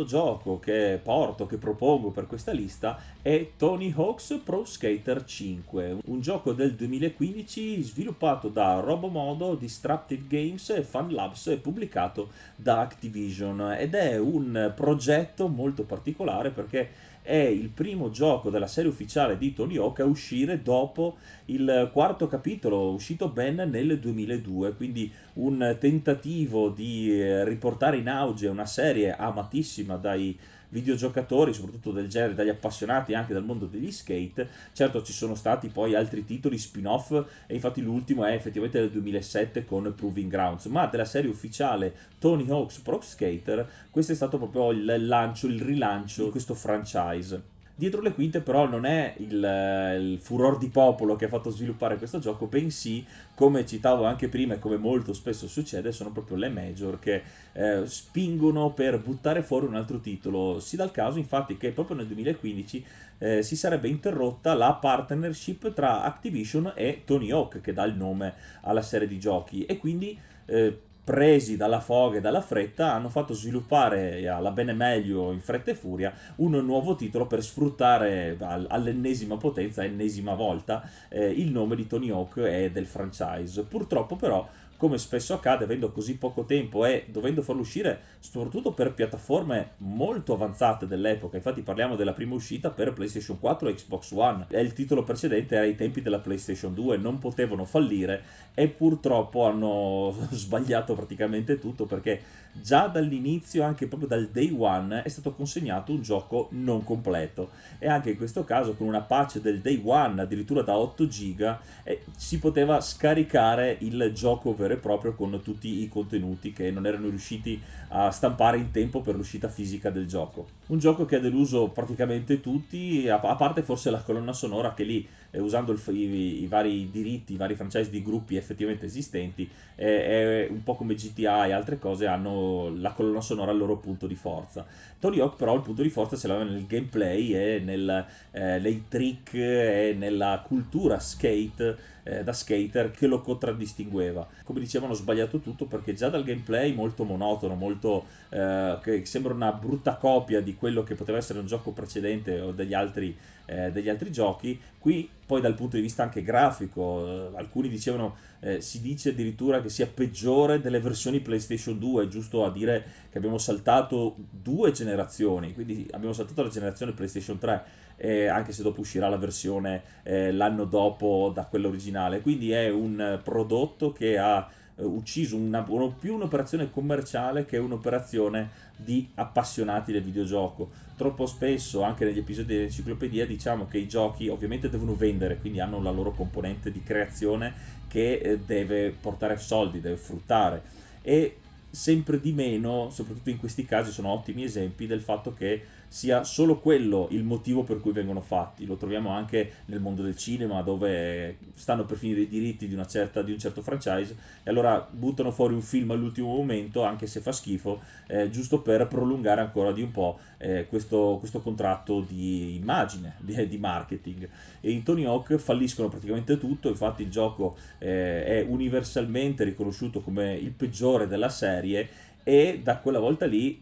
Secondo 0.00 0.04
gioco 0.04 0.58
che 0.58 0.98
porto, 1.02 1.46
che 1.46 1.56
propongo 1.56 2.10
per 2.10 2.26
questa 2.26 2.52
lista 2.52 2.98
è 3.20 3.50
Tony 3.56 3.92
Hawk's 3.94 4.40
Pro 4.44 4.64
Skater 4.64 5.24
5, 5.24 5.98
un 6.06 6.20
gioco 6.20 6.52
del 6.52 6.74
2015 6.74 7.82
sviluppato 7.82 8.48
da 8.48 8.80
Robomodo, 8.80 9.54
Disruptive 9.54 10.24
Games 10.26 10.70
e 10.70 10.82
Fun 10.82 11.12
Labs 11.12 11.48
e 11.48 11.56
pubblicato 11.56 12.30
da 12.56 12.80
Activision 12.80 13.74
ed 13.78 13.94
è 13.94 14.18
un 14.18 14.72
progetto 14.74 15.48
molto 15.48 15.84
particolare 15.84 16.50
perché 16.50 17.08
è 17.22 17.36
il 17.36 17.68
primo 17.68 18.10
gioco 18.10 18.50
della 18.50 18.66
serie 18.66 18.90
ufficiale 18.90 19.36
di 19.36 19.52
Tony 19.52 19.76
Hawk 19.76 20.00
a 20.00 20.04
uscire 20.04 20.62
dopo 20.62 21.16
il 21.46 21.90
quarto 21.92 22.26
capitolo, 22.26 22.92
uscito 22.92 23.28
ben 23.28 23.56
nel 23.70 23.98
2002, 23.98 24.74
quindi 24.74 25.12
un 25.34 25.76
tentativo 25.78 26.70
di 26.70 27.12
eh, 27.12 27.44
riportare 27.44 27.98
in 27.98 28.08
auge 28.08 28.48
una 28.48 28.66
serie 28.66 29.14
amatissima 29.14 29.96
dai 29.96 30.38
videogiocatori, 30.70 31.52
soprattutto 31.52 31.92
del 31.92 32.08
genere, 32.08 32.34
dagli 32.34 32.48
appassionati 32.48 33.14
anche 33.14 33.32
dal 33.32 33.44
mondo 33.44 33.66
degli 33.66 33.92
skate. 33.92 34.48
Certo 34.72 35.02
ci 35.02 35.12
sono 35.12 35.34
stati 35.34 35.68
poi 35.68 35.94
altri 35.94 36.24
titoli 36.24 36.58
spin-off 36.58 37.12
e 37.46 37.54
infatti 37.54 37.80
l'ultimo 37.82 38.24
è 38.24 38.32
effettivamente 38.32 38.80
del 38.80 38.90
2007 38.90 39.64
con 39.64 39.92
Proving 39.94 40.30
Grounds, 40.30 40.66
ma 40.66 40.86
della 40.86 41.04
serie 41.04 41.30
ufficiale 41.30 41.94
Tony 42.18 42.48
Hawk's 42.48 42.78
Pro 42.78 43.00
Skater 43.00 43.68
questo 43.90 44.12
è 44.12 44.14
stato 44.14 44.38
proprio 44.38 44.70
il 44.70 45.06
lancio, 45.06 45.46
il 45.46 45.60
rilancio 45.60 46.24
di 46.24 46.30
questo 46.30 46.54
franchise. 46.54 47.58
Dietro 47.80 48.02
le 48.02 48.12
quinte 48.12 48.42
però 48.42 48.68
non 48.68 48.84
è 48.84 49.14
il, 49.16 49.96
il 49.98 50.18
furor 50.18 50.58
di 50.58 50.68
popolo 50.68 51.16
che 51.16 51.24
ha 51.24 51.28
fatto 51.28 51.48
sviluppare 51.48 51.96
questo 51.96 52.18
gioco, 52.18 52.44
bensì, 52.44 53.02
come 53.34 53.64
citavo 53.64 54.04
anche 54.04 54.28
prima 54.28 54.52
e 54.52 54.58
come 54.58 54.76
molto 54.76 55.14
spesso 55.14 55.48
succede, 55.48 55.90
sono 55.90 56.10
proprio 56.10 56.36
le 56.36 56.50
major 56.50 56.98
che 56.98 57.22
eh, 57.52 57.86
spingono 57.86 58.74
per 58.74 59.00
buttare 59.00 59.40
fuori 59.40 59.64
un 59.64 59.76
altro 59.76 59.98
titolo. 59.98 60.60
Si 60.60 60.76
dà 60.76 60.84
il 60.84 60.90
caso 60.90 61.16
infatti 61.16 61.56
che 61.56 61.70
proprio 61.70 61.96
nel 61.96 62.06
2015 62.08 62.84
eh, 63.16 63.42
si 63.42 63.56
sarebbe 63.56 63.88
interrotta 63.88 64.52
la 64.52 64.74
partnership 64.74 65.72
tra 65.72 66.02
Activision 66.02 66.74
e 66.76 67.04
Tony 67.06 67.30
Hawk 67.30 67.62
che 67.62 67.72
dà 67.72 67.84
il 67.84 67.94
nome 67.94 68.34
alla 68.60 68.82
serie 68.82 69.08
di 69.08 69.18
giochi 69.18 69.64
e 69.64 69.78
quindi... 69.78 70.18
Eh, 70.44 70.80
presi 71.10 71.56
dalla 71.56 71.80
foga 71.80 72.18
e 72.18 72.20
dalla 72.20 72.40
fretta, 72.40 72.94
hanno 72.94 73.08
fatto 73.08 73.34
sviluppare 73.34 74.28
alla 74.28 74.52
bene 74.52 74.72
meglio 74.72 75.32
in 75.32 75.40
fretta 75.40 75.72
e 75.72 75.74
furia 75.74 76.12
un 76.36 76.52
nuovo 76.52 76.94
titolo 76.94 77.26
per 77.26 77.42
sfruttare 77.42 78.36
all'ennesima 78.38 79.36
potenza, 79.36 79.82
ennesima 79.82 80.34
volta, 80.34 80.88
eh, 81.08 81.28
il 81.28 81.50
nome 81.50 81.74
di 81.74 81.88
Tony 81.88 82.10
Hawk 82.10 82.36
e 82.36 82.70
del 82.70 82.86
franchise. 82.86 83.64
Purtroppo 83.64 84.14
però 84.14 84.48
come 84.80 84.96
spesso 84.96 85.34
accade, 85.34 85.64
avendo 85.64 85.92
così 85.92 86.16
poco 86.16 86.46
tempo 86.46 86.86
e 86.86 87.04
dovendo 87.08 87.42
farlo 87.42 87.60
uscire 87.60 88.00
soprattutto 88.18 88.72
per 88.72 88.94
piattaforme 88.94 89.72
molto 89.78 90.32
avanzate 90.32 90.86
dell'epoca. 90.86 91.36
Infatti 91.36 91.60
parliamo 91.60 91.96
della 91.96 92.14
prima 92.14 92.34
uscita 92.34 92.70
per 92.70 92.94
PlayStation 92.94 93.38
4 93.38 93.68
e 93.68 93.74
Xbox 93.74 94.10
One. 94.12 94.46
E 94.48 94.58
il 94.62 94.72
titolo 94.72 95.02
precedente 95.02 95.54
era 95.54 95.64
ai 95.64 95.74
tempi 95.74 96.00
della 96.00 96.20
PlayStation 96.20 96.72
2, 96.72 96.96
non 96.96 97.18
potevano 97.18 97.66
fallire 97.66 98.22
e 98.54 98.68
purtroppo 98.68 99.44
hanno 99.44 100.16
sbagliato 100.32 100.94
praticamente 100.94 101.58
tutto 101.58 101.84
perché 101.84 102.22
già 102.52 102.86
dall'inizio, 102.86 103.62
anche 103.62 103.86
proprio 103.86 104.08
dal 104.08 104.28
day 104.28 104.50
one, 104.58 105.02
è 105.02 105.08
stato 105.08 105.34
consegnato 105.34 105.92
un 105.92 106.00
gioco 106.00 106.48
non 106.52 106.84
completo. 106.84 107.50
E 107.78 107.86
anche 107.86 108.12
in 108.12 108.16
questo 108.16 108.44
caso, 108.44 108.72
con 108.72 108.86
una 108.86 109.02
patch 109.02 109.40
del 109.40 109.60
day 109.60 109.78
one, 109.84 110.22
addirittura 110.22 110.62
da 110.62 110.78
8 110.78 111.06
giga, 111.06 111.60
eh, 111.82 112.00
si 112.16 112.38
poteva 112.38 112.80
scaricare 112.80 113.76
il 113.80 114.10
gioco 114.14 114.54
vero 114.54 114.69
e 114.72 114.76
proprio 114.76 115.14
con 115.14 115.40
tutti 115.42 115.82
i 115.82 115.88
contenuti 115.88 116.52
che 116.52 116.70
non 116.70 116.86
erano 116.86 117.08
riusciti 117.08 117.60
a 117.88 118.10
stampare 118.10 118.58
in 118.58 118.70
tempo 118.70 119.00
per 119.00 119.14
l'uscita 119.14 119.48
fisica 119.48 119.90
del 119.90 120.06
gioco. 120.06 120.46
Un 120.66 120.78
gioco 120.78 121.04
che 121.04 121.16
ha 121.16 121.20
deluso 121.20 121.68
praticamente 121.68 122.40
tutti, 122.40 123.08
a 123.08 123.18
parte 123.18 123.62
forse 123.62 123.90
la 123.90 124.02
colonna 124.02 124.32
sonora 124.32 124.74
che 124.74 124.84
lì 124.84 125.08
usando 125.38 125.72
il, 125.72 125.80
i, 125.96 126.42
i, 126.42 126.46
vari 126.46 126.90
diritti, 126.90 127.34
i 127.34 127.36
vari 127.36 127.54
franchise 127.54 127.90
di 127.90 128.02
gruppi 128.02 128.36
effettivamente 128.36 128.86
esistenti, 128.86 129.48
eh, 129.76 130.46
è 130.46 130.48
un 130.50 130.62
po' 130.62 130.74
come 130.74 130.94
GTA 130.94 131.46
e 131.46 131.52
altre 131.52 131.78
cose 131.78 132.06
hanno 132.06 132.72
la 132.76 132.92
colonna 132.92 133.20
sonora 133.20 133.50
al 133.50 133.58
loro 133.58 133.76
punto 133.76 134.06
di 134.06 134.14
forza. 134.14 134.66
Tony 134.98 135.20
Hawk 135.20 135.36
però 135.36 135.54
il 135.54 135.62
punto 135.62 135.82
di 135.82 135.88
forza 135.88 136.16
ce 136.16 136.26
l'aveva 136.26 136.50
nel 136.50 136.66
gameplay 136.66 137.34
e 137.34 137.60
nel, 137.64 138.06
eh, 138.32 138.58
nei 138.58 138.84
trick 138.88 139.34
e 139.34 139.94
nella 139.96 140.42
cultura 140.44 140.98
skate 140.98 141.90
eh, 142.02 142.24
da 142.24 142.32
skater 142.32 142.90
che 142.90 143.06
lo 143.06 143.20
contraddistingueva. 143.20 144.26
Come 144.44 144.60
dicevano, 144.60 144.94
sbagliato 144.94 145.38
tutto 145.38 145.66
perché 145.66 145.94
già 145.94 146.08
dal 146.08 146.24
gameplay 146.24 146.74
molto 146.74 147.04
monotono, 147.04 147.54
molto 147.54 148.06
eh, 148.30 148.78
che 148.82 149.04
sembra 149.04 149.32
una 149.32 149.52
brutta 149.52 149.94
copia 149.94 150.40
di 150.40 150.54
quello 150.54 150.82
che 150.82 150.94
poteva 150.94 151.18
essere 151.18 151.38
un 151.38 151.46
gioco 151.46 151.70
precedente 151.72 152.40
o 152.40 152.52
degli 152.52 152.74
altri, 152.74 153.16
eh, 153.50 153.72
degli 153.72 153.88
altri 153.88 154.12
giochi, 154.12 154.58
qui 154.78 155.08
poi 155.26 155.40
dal 155.40 155.54
punto 155.54 155.74
di 155.76 155.82
vista 155.82 156.04
anche 156.04 156.22
grafico, 156.22 157.32
eh, 157.32 157.36
alcuni 157.36 157.68
dicevano, 157.68 158.14
eh, 158.38 158.60
si 158.60 158.80
dice 158.80 159.10
addirittura 159.10 159.60
che 159.60 159.68
sia 159.68 159.88
peggiore 159.88 160.60
delle 160.60 160.78
versioni 160.78 161.20
PlayStation 161.20 161.78
2, 161.78 162.06
giusto 162.06 162.44
a 162.44 162.52
dire 162.52 162.84
che 163.10 163.18
abbiamo 163.18 163.38
saltato 163.38 164.14
due 164.30 164.70
generazioni, 164.70 165.52
quindi 165.52 165.86
abbiamo 165.90 166.14
saltato 166.14 166.42
la 166.42 166.48
generazione 166.48 166.92
PlayStation 166.92 167.38
3 167.38 167.88
eh, 167.96 168.28
anche 168.28 168.52
se 168.52 168.62
dopo 168.62 168.80
uscirà 168.80 169.08
la 169.08 169.18
versione 169.18 169.82
eh, 170.04 170.32
l'anno 170.32 170.64
dopo 170.64 171.30
da 171.34 171.44
quella 171.44 171.68
originale. 171.68 172.22
Quindi 172.22 172.50
è 172.50 172.70
un 172.70 173.20
prodotto 173.22 173.92
che 173.92 174.16
ha 174.16 174.48
eh, 174.74 174.84
ucciso 174.84 175.36
una, 175.36 175.62
più 175.62 176.14
un'operazione 176.14 176.70
commerciale 176.70 177.44
che 177.44 177.58
un'operazione 177.58 178.68
di 178.76 179.06
appassionati 179.14 179.92
del 179.92 180.02
videogioco. 180.02 180.70
Troppo 181.00 181.24
spesso, 181.24 181.80
anche 181.80 182.04
negli 182.04 182.18
episodi 182.18 182.52
dell'enciclopedia, 182.52 183.24
diciamo 183.24 183.66
che 183.66 183.78
i 183.78 183.88
giochi 183.88 184.28
ovviamente 184.28 184.68
devono 184.68 184.94
vendere, 184.94 185.38
quindi 185.38 185.58
hanno 185.58 185.80
la 185.80 185.90
loro 185.90 186.10
componente 186.10 186.70
di 186.70 186.82
creazione 186.82 187.54
che 187.88 188.18
eh, 188.18 188.38
deve 188.40 188.90
portare 188.90 189.38
soldi, 189.38 189.80
deve 189.80 189.96
fruttare. 189.96 190.60
E 191.00 191.38
sempre 191.70 192.20
di 192.20 192.32
meno, 192.32 192.90
soprattutto 192.90 193.30
in 193.30 193.38
questi 193.38 193.64
casi, 193.64 193.92
sono 193.92 194.10
ottimi 194.10 194.44
esempi 194.44 194.86
del 194.86 195.00
fatto 195.00 195.32
che 195.32 195.64
sia 195.92 196.22
solo 196.22 196.60
quello 196.60 197.08
il 197.10 197.24
motivo 197.24 197.64
per 197.64 197.80
cui 197.80 197.90
vengono 197.90 198.20
fatti. 198.20 198.64
Lo 198.64 198.76
troviamo 198.76 199.10
anche 199.10 199.54
nel 199.64 199.80
mondo 199.80 200.02
del 200.02 200.16
cinema, 200.16 200.62
dove 200.62 201.38
stanno 201.54 201.84
per 201.84 201.96
finire 201.96 202.20
i 202.20 202.28
diritti 202.28 202.68
di, 202.68 202.80
certa, 202.86 203.22
di 203.22 203.32
un 203.32 203.40
certo 203.40 203.60
franchise 203.60 204.16
e 204.44 204.50
allora 204.50 204.86
buttano 204.88 205.32
fuori 205.32 205.52
un 205.52 205.62
film 205.62 205.90
all'ultimo 205.90 206.28
momento, 206.28 206.84
anche 206.84 207.08
se 207.08 207.18
fa 207.18 207.32
schifo, 207.32 207.80
eh, 208.06 208.30
giusto 208.30 208.60
per 208.60 208.86
prolungare 208.86 209.40
ancora 209.40 209.72
di 209.72 209.82
un 209.82 209.90
po' 209.90 210.20
eh, 210.38 210.66
questo, 210.68 211.16
questo, 211.18 211.40
contratto 211.40 212.02
di 212.02 212.54
immagine, 212.54 213.16
di, 213.18 213.48
di, 213.48 213.58
marketing. 213.58 214.28
E 214.60 214.70
in 214.70 214.84
Tony 214.84 215.04
Hawk 215.04 215.38
falliscono 215.38 215.88
praticamente 215.88 216.38
tutto, 216.38 216.68
infatti 216.68 217.02
il 217.02 217.10
gioco 217.10 217.56
eh, 217.78 218.24
è 218.24 218.46
universalmente 218.48 219.42
riconosciuto 219.42 220.00
come 220.02 220.34
il 220.34 220.52
peggiore 220.52 221.08
della 221.08 221.28
serie 221.28 221.88
e 222.22 222.60
da 222.62 222.78
quella 222.78 223.00
volta 223.00 223.26
lì 223.26 223.60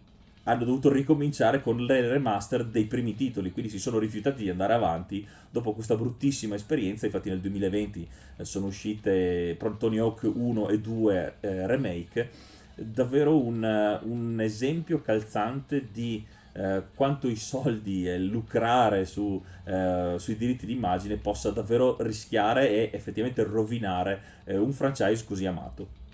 hanno 0.49 0.65
dovuto 0.65 0.91
ricominciare 0.91 1.61
con 1.61 1.85
le 1.85 2.09
remaster 2.09 2.65
dei 2.65 2.87
primi 2.87 3.15
titoli, 3.15 3.53
quindi 3.53 3.71
si 3.71 3.79
sono 3.79 3.99
rifiutati 3.99 4.43
di 4.43 4.49
andare 4.49 4.73
avanti 4.73 5.27
dopo 5.51 5.75
questa 5.75 5.95
bruttissima 5.95 6.55
esperienza, 6.55 7.05
infatti 7.05 7.29
nel 7.29 7.41
2020 7.41 8.09
eh, 8.37 8.45
sono 8.47 8.67
uscite 8.67 9.59
Tony 9.79 9.99
Hawk 9.99 10.23
1 10.23 10.69
e 10.71 10.81
2 10.81 11.35
eh, 11.41 11.67
remake, 11.67 12.31
davvero 12.75 13.39
un, 13.39 14.01
un, 14.05 14.41
esempio 14.41 15.03
calzante 15.03 15.89
di 15.93 16.25
eh, 16.53 16.83
quanto 16.95 17.29
i 17.29 17.37
soldi 17.37 18.09
e 18.09 18.19
lucrare 18.19 19.05
su, 19.05 19.43
eh, 19.65 20.15
sui 20.17 20.37
diritti 20.37 20.65
d'immagine 20.65 21.17
possa 21.17 21.51
davvero 21.51 21.97
rischiare 22.01 22.71
e 22.71 22.91
effettivamente 22.95 23.43
rovinare 23.43 24.23
eh, 24.45 24.57
un 24.57 24.73
franchise 24.73 25.27
così 25.27 25.45
amato. 25.45 26.07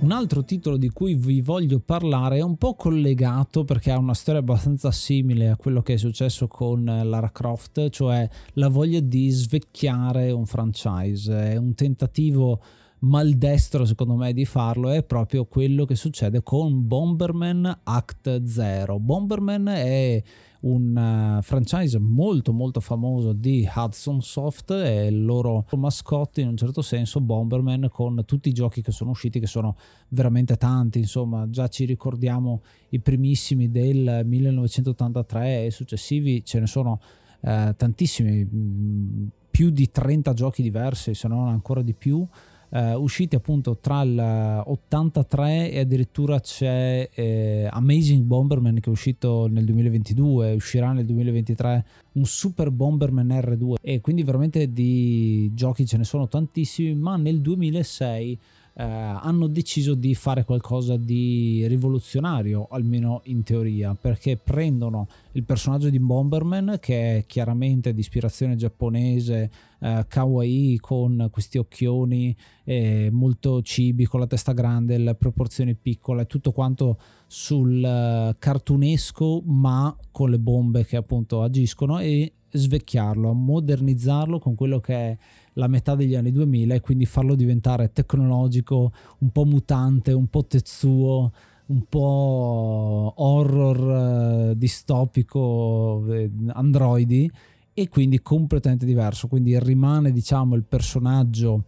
Un 0.00 0.12
altro 0.12 0.44
titolo 0.44 0.76
di 0.76 0.90
cui 0.90 1.14
vi 1.14 1.40
voglio 1.40 1.80
parlare 1.80 2.36
è 2.36 2.40
un 2.40 2.56
po' 2.56 2.74
collegato 2.74 3.64
perché 3.64 3.90
ha 3.90 3.98
una 3.98 4.14
storia 4.14 4.40
abbastanza 4.40 4.92
simile 4.92 5.48
a 5.48 5.56
quello 5.56 5.82
che 5.82 5.94
è 5.94 5.96
successo 5.96 6.46
con 6.46 6.84
Lara 6.84 7.32
Croft, 7.32 7.88
cioè 7.90 8.28
la 8.54 8.68
voglia 8.68 9.00
di 9.00 9.28
svecchiare 9.30 10.30
un 10.30 10.46
franchise. 10.46 11.50
È 11.52 11.56
un 11.56 11.74
tentativo 11.74 12.62
maldestro 13.00 13.84
secondo 13.84 14.14
me 14.14 14.32
di 14.32 14.44
farlo 14.44 14.90
è 14.90 15.02
proprio 15.02 15.44
quello 15.44 15.84
che 15.84 15.94
succede 15.94 16.42
con 16.42 16.86
Bomberman 16.86 17.80
Act 17.84 18.44
Zero. 18.44 18.98
Bomberman 18.98 19.68
è 19.68 20.22
un 20.60 21.36
uh, 21.38 21.42
franchise 21.42 21.98
molto 22.00 22.52
molto 22.52 22.80
famoso 22.80 23.32
di 23.32 23.68
Hudson 23.72 24.20
Soft 24.20 24.70
e 24.72 25.06
il 25.06 25.24
loro 25.24 25.66
mascotte 25.76 26.40
in 26.40 26.48
un 26.48 26.56
certo 26.56 26.82
senso 26.82 27.20
Bomberman 27.20 27.88
con 27.92 28.24
tutti 28.24 28.48
i 28.48 28.52
giochi 28.52 28.82
che 28.82 28.90
sono 28.90 29.10
usciti 29.10 29.38
che 29.38 29.46
sono 29.46 29.76
veramente 30.08 30.56
tanti 30.56 30.98
insomma 30.98 31.48
già 31.48 31.68
ci 31.68 31.84
ricordiamo 31.84 32.62
i 32.88 32.98
primissimi 32.98 33.70
del 33.70 34.22
1983 34.24 35.66
e 35.66 35.70
successivi 35.70 36.44
ce 36.44 36.58
ne 36.58 36.66
sono 36.66 37.00
uh, 37.40 37.72
tantissimi 37.76 38.44
mm, 38.44 39.26
più 39.50 39.70
di 39.70 39.90
30 39.90 40.32
giochi 40.32 40.62
diversi 40.62 41.14
se 41.14 41.28
non 41.28 41.46
ancora 41.46 41.82
di 41.82 41.94
più 41.94 42.26
Uh, 42.70 43.00
usciti 43.00 43.34
appunto 43.34 43.78
tra 43.80 44.02
il 44.02 44.62
83 44.66 45.70
e 45.70 45.78
addirittura 45.78 46.38
c'è 46.38 47.08
eh, 47.14 47.66
Amazing 47.70 48.24
Bomberman 48.24 48.74
che 48.74 48.90
è 48.90 48.92
uscito 48.92 49.46
nel 49.46 49.64
2022 49.64 50.52
uscirà 50.52 50.92
nel 50.92 51.06
2023 51.06 51.84
un 52.12 52.26
Super 52.26 52.70
Bomberman 52.70 53.28
R2 53.28 53.76
e 53.80 54.02
quindi 54.02 54.22
veramente 54.22 54.70
di 54.70 55.50
giochi 55.54 55.86
ce 55.86 55.96
ne 55.96 56.04
sono 56.04 56.28
tantissimi 56.28 56.94
ma 56.94 57.16
nel 57.16 57.40
2006 57.40 58.38
eh, 58.78 58.84
hanno 58.84 59.48
deciso 59.48 59.94
di 59.94 60.14
fare 60.14 60.44
qualcosa 60.44 60.96
di 60.96 61.66
rivoluzionario, 61.66 62.68
almeno 62.70 63.22
in 63.24 63.42
teoria, 63.42 63.96
perché 64.00 64.36
prendono 64.36 65.08
il 65.32 65.42
personaggio 65.42 65.90
di 65.90 65.98
Bomberman, 65.98 66.76
che 66.80 67.16
è 67.16 67.26
chiaramente 67.26 67.92
di 67.92 67.98
ispirazione 67.98 68.54
giapponese, 68.54 69.50
eh, 69.80 70.04
kawaii, 70.06 70.78
con 70.78 71.26
questi 71.32 71.58
occhioni, 71.58 72.36
eh, 72.62 73.08
molto 73.10 73.62
cibi, 73.62 74.04
con 74.04 74.20
la 74.20 74.28
testa 74.28 74.52
grande, 74.52 74.96
le 74.96 75.16
proporzioni 75.16 75.74
piccole, 75.74 76.26
tutto 76.26 76.52
quanto 76.52 77.00
sul 77.26 77.82
uh, 77.82 78.36
cartunesco, 78.38 79.42
ma 79.44 79.94
con 80.12 80.30
le 80.30 80.38
bombe 80.38 80.86
che 80.86 80.96
appunto 80.96 81.42
agiscono 81.42 81.98
e 81.98 82.32
svecchiarlo, 82.50 83.32
modernizzarlo 83.32 84.38
con 84.38 84.54
quello 84.54 84.80
che 84.80 84.94
è 84.94 85.18
la 85.58 85.66
metà 85.66 85.94
degli 85.94 86.14
anni 86.14 86.30
2000 86.30 86.76
e 86.76 86.80
quindi 86.80 87.04
farlo 87.04 87.34
diventare 87.34 87.92
tecnologico, 87.92 88.92
un 89.18 89.30
po' 89.30 89.44
mutante, 89.44 90.12
un 90.12 90.28
po' 90.28 90.44
Tetsuo, 90.46 91.32
un 91.66 91.82
po' 91.88 93.12
horror 93.16 94.50
eh, 94.50 94.56
distopico, 94.56 96.04
eh, 96.08 96.30
androidi 96.52 97.30
e 97.74 97.88
quindi 97.88 98.22
completamente 98.22 98.86
diverso. 98.86 99.26
Quindi 99.26 99.58
rimane 99.58 100.12
diciamo 100.12 100.54
il 100.54 100.62
personaggio 100.62 101.64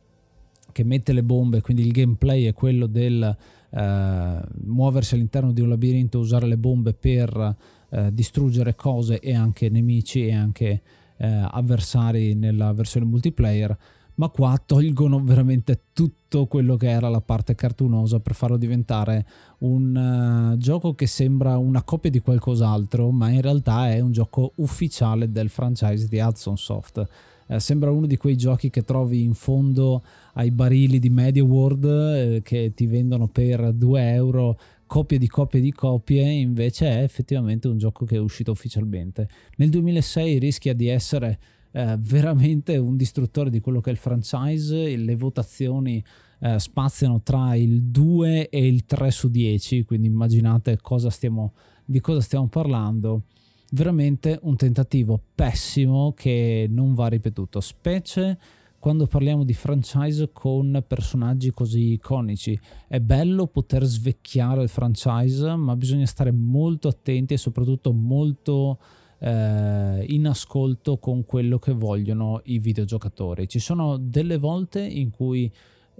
che 0.73 0.85
mette 0.85 1.13
le 1.13 1.25
bombe, 1.25 1.61
quindi 1.61 1.85
il 1.85 1.91
gameplay 1.91 2.45
è 2.45 2.55
quello 2.55 2.87
del 2.87 3.37
eh, 3.71 4.41
muoversi 4.65 5.15
all'interno 5.15 5.53
di 5.53 5.61
un 5.61 5.69
labirinto, 5.69 6.21
usare 6.21 6.47
le 6.47 6.57
bombe 6.57 6.95
per 6.95 7.57
eh, 7.91 8.15
distruggere 8.15 8.77
cose 8.77 9.19
e 9.19 9.35
anche 9.35 9.69
nemici 9.69 10.27
e 10.27 10.33
anche 10.33 10.83
eh, 11.21 11.47
avversari 11.51 12.35
nella 12.35 12.73
versione 12.73 13.05
multiplayer, 13.05 13.77
ma 14.15 14.29
qua 14.29 14.61
tolgono 14.65 15.23
veramente 15.23 15.83
tutto 15.93 16.47
quello 16.47 16.77
che 16.77 16.89
era 16.89 17.09
la 17.09 17.21
parte 17.21 17.55
cartunosa 17.55 18.21
per 18.21 18.35
farlo 18.35 18.57
diventare 18.57 19.27
un 19.59 20.53
uh, 20.53 20.57
gioco 20.57 20.95
che 20.95 21.07
sembra 21.07 21.57
una 21.59 21.83
copia 21.83 22.11
di 22.11 22.21
qualcos'altro, 22.21 23.11
ma 23.11 23.31
in 23.31 23.41
realtà 23.41 23.91
è 23.91 24.01
un 24.01 24.13
gioco 24.13 24.53
ufficiale 24.57 25.31
del 25.31 25.49
franchise 25.49 26.09
di 26.09 26.19
Hudson 26.19 26.57
Soft. 26.57 27.07
Eh, 27.47 27.61
sembra 27.61 27.91
uno 27.91 28.07
di 28.07 28.17
quei 28.17 28.37
giochi 28.37 28.71
che 28.71 28.83
trovi 28.83 29.25
in 29.25 29.35
fondo 29.35 30.03
ai 30.35 30.51
barili 30.51 30.99
di 30.99 31.11
Media 31.11 31.43
World 31.43 31.85
eh, 31.85 32.41
che 32.45 32.73
ti 32.75 32.87
vendono 32.87 33.27
per 33.27 33.73
2 33.73 34.13
euro 34.13 34.59
copie 34.91 35.19
di 35.19 35.29
copie 35.29 35.61
di 35.61 35.71
copie, 35.71 36.29
invece 36.29 36.89
è 36.89 37.03
effettivamente 37.05 37.69
un 37.69 37.79
gioco 37.79 38.05
che 38.05 38.17
è 38.17 38.19
uscito 38.19 38.51
ufficialmente. 38.51 39.29
Nel 39.59 39.69
2006 39.69 40.39
rischia 40.41 40.75
di 40.75 40.89
essere 40.89 41.39
eh, 41.71 41.95
veramente 41.97 42.77
un 42.77 42.97
distruttore 42.97 43.51
di 43.51 43.61
quello 43.61 43.81
che 43.81 43.91
è 43.91 43.93
il 43.93 44.01
franchise, 44.01 44.97
le 44.97 45.15
votazioni 45.15 46.05
eh, 46.41 46.59
spaziano 46.59 47.23
tra 47.23 47.55
il 47.55 47.85
2 47.85 48.49
e 48.49 48.67
il 48.67 48.85
3 48.85 49.13
su 49.13 49.31
10, 49.31 49.85
quindi 49.85 50.09
immaginate 50.09 50.77
cosa 50.83 51.09
stiamo, 51.09 51.53
di 51.85 52.01
cosa 52.01 52.21
stiamo 52.21 52.49
parlando. 52.49 53.27
Veramente 53.71 54.41
un 54.43 54.57
tentativo 54.57 55.23
pessimo 55.33 56.15
che 56.17 56.67
non 56.69 56.95
va 56.95 57.07
ripetuto, 57.07 57.61
specie 57.61 58.39
quando 58.81 59.07
parliamo 59.07 59.45
di 59.45 59.53
franchise 59.53 60.31
con 60.33 60.83
personaggi 60.87 61.53
così 61.53 61.93
iconici. 61.93 62.59
È 62.89 62.99
bello 62.99 63.47
poter 63.47 63.85
svecchiare 63.85 64.63
il 64.63 64.71
franchise, 64.71 65.55
ma 65.55 65.77
bisogna 65.77 66.07
stare 66.07 66.33
molto 66.33 66.89
attenti 66.89 67.35
e 67.35 67.37
soprattutto 67.37 67.93
molto 67.93 68.79
eh, 69.19 70.05
in 70.09 70.27
ascolto 70.27 70.97
con 70.97 71.27
quello 71.27 71.59
che 71.59 71.73
vogliono 71.73 72.41
i 72.45 72.59
videogiocatori. 72.59 73.47
Ci 73.47 73.59
sono 73.59 73.99
delle 73.99 74.39
volte 74.39 74.81
in 74.81 75.11
cui 75.11 75.53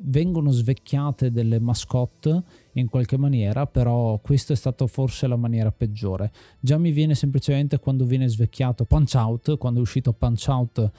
vengono 0.03 0.51
svecchiate 0.51 1.31
delle 1.31 1.59
mascotte 1.61 2.43
in 2.75 2.89
qualche 2.89 3.19
maniera, 3.19 3.67
però 3.67 4.19
questa 4.21 4.53
è 4.53 4.57
stata 4.57 4.87
forse 4.87 5.27
la 5.27 5.37
maniera 5.37 5.71
peggiore. 5.73 6.33
Già 6.61 6.79
mi 6.79 6.93
viene 6.93 7.15
semplicemente 7.15 7.79
quando 7.79 8.05
viene 8.05 8.29
svecchiato 8.29 8.85
Punch 8.85 9.15
Out, 9.15 9.59
quando 9.59 9.81
è 9.81 9.83
uscito 9.83 10.13
Punch 10.13 10.47
Out 10.49 10.91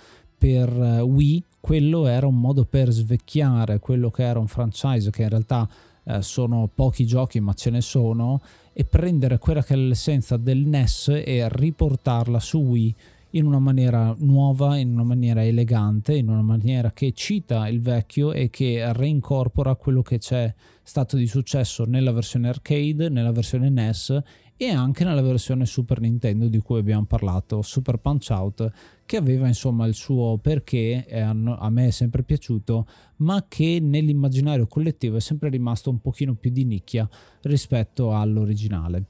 per 0.41 0.69
eh, 0.69 1.01
Wii, 1.01 1.43
quello 1.59 2.07
era 2.07 2.25
un 2.25 2.39
modo 2.39 2.65
per 2.65 2.89
svecchiare 2.89 3.77
quello 3.77 4.09
che 4.09 4.23
era 4.23 4.39
un 4.39 4.47
franchise 4.47 5.11
che 5.11 5.21
in 5.21 5.29
realtà 5.29 5.69
eh, 6.03 6.23
sono 6.23 6.67
pochi 6.73 7.05
giochi 7.05 7.39
ma 7.39 7.53
ce 7.53 7.69
ne 7.69 7.81
sono 7.81 8.41
e 8.73 8.83
prendere 8.83 9.37
quella 9.37 9.63
che 9.63 9.75
è 9.75 9.77
l'essenza 9.77 10.37
del 10.37 10.65
NES 10.65 11.09
e 11.23 11.47
riportarla 11.47 12.39
su 12.39 12.57
Wii 12.57 12.95
in 13.31 13.45
una 13.45 13.59
maniera 13.59 14.15
nuova, 14.19 14.77
in 14.77 14.91
una 14.91 15.03
maniera 15.03 15.43
elegante, 15.43 16.15
in 16.15 16.29
una 16.29 16.41
maniera 16.41 16.91
che 16.91 17.11
cita 17.13 17.67
il 17.67 17.81
vecchio 17.81 18.33
e 18.33 18.49
che 18.49 18.91
reincorpora 18.93 19.75
quello 19.75 20.01
che 20.01 20.17
c'è 20.17 20.53
stato 20.83 21.15
di 21.15 21.27
successo 21.27 21.85
nella 21.85 22.11
versione 22.11 22.49
arcade, 22.49 23.09
nella 23.09 23.31
versione 23.31 23.69
NES 23.69 24.21
e 24.57 24.69
anche 24.69 25.03
nella 25.03 25.21
versione 25.21 25.65
Super 25.65 25.99
Nintendo 25.99 26.47
di 26.47 26.59
cui 26.59 26.77
abbiamo 26.77 27.05
parlato, 27.05 27.63
Super 27.63 27.97
Punch 27.97 28.27
Out, 28.29 28.71
che 29.05 29.17
aveva 29.17 29.47
insomma 29.47 29.87
il 29.87 29.95
suo 29.95 30.37
perché, 30.39 31.03
a 31.09 31.69
me 31.69 31.87
è 31.87 31.91
sempre 31.91 32.21
piaciuto, 32.21 32.85
ma 33.17 33.45
che 33.47 33.79
nell'immaginario 33.81 34.67
collettivo 34.67 35.17
è 35.17 35.19
sempre 35.19 35.49
rimasto 35.49 35.89
un 35.89 35.99
pochino 35.99 36.35
più 36.35 36.51
di 36.51 36.63
nicchia 36.65 37.09
rispetto 37.41 38.13
all'originale. 38.15 39.05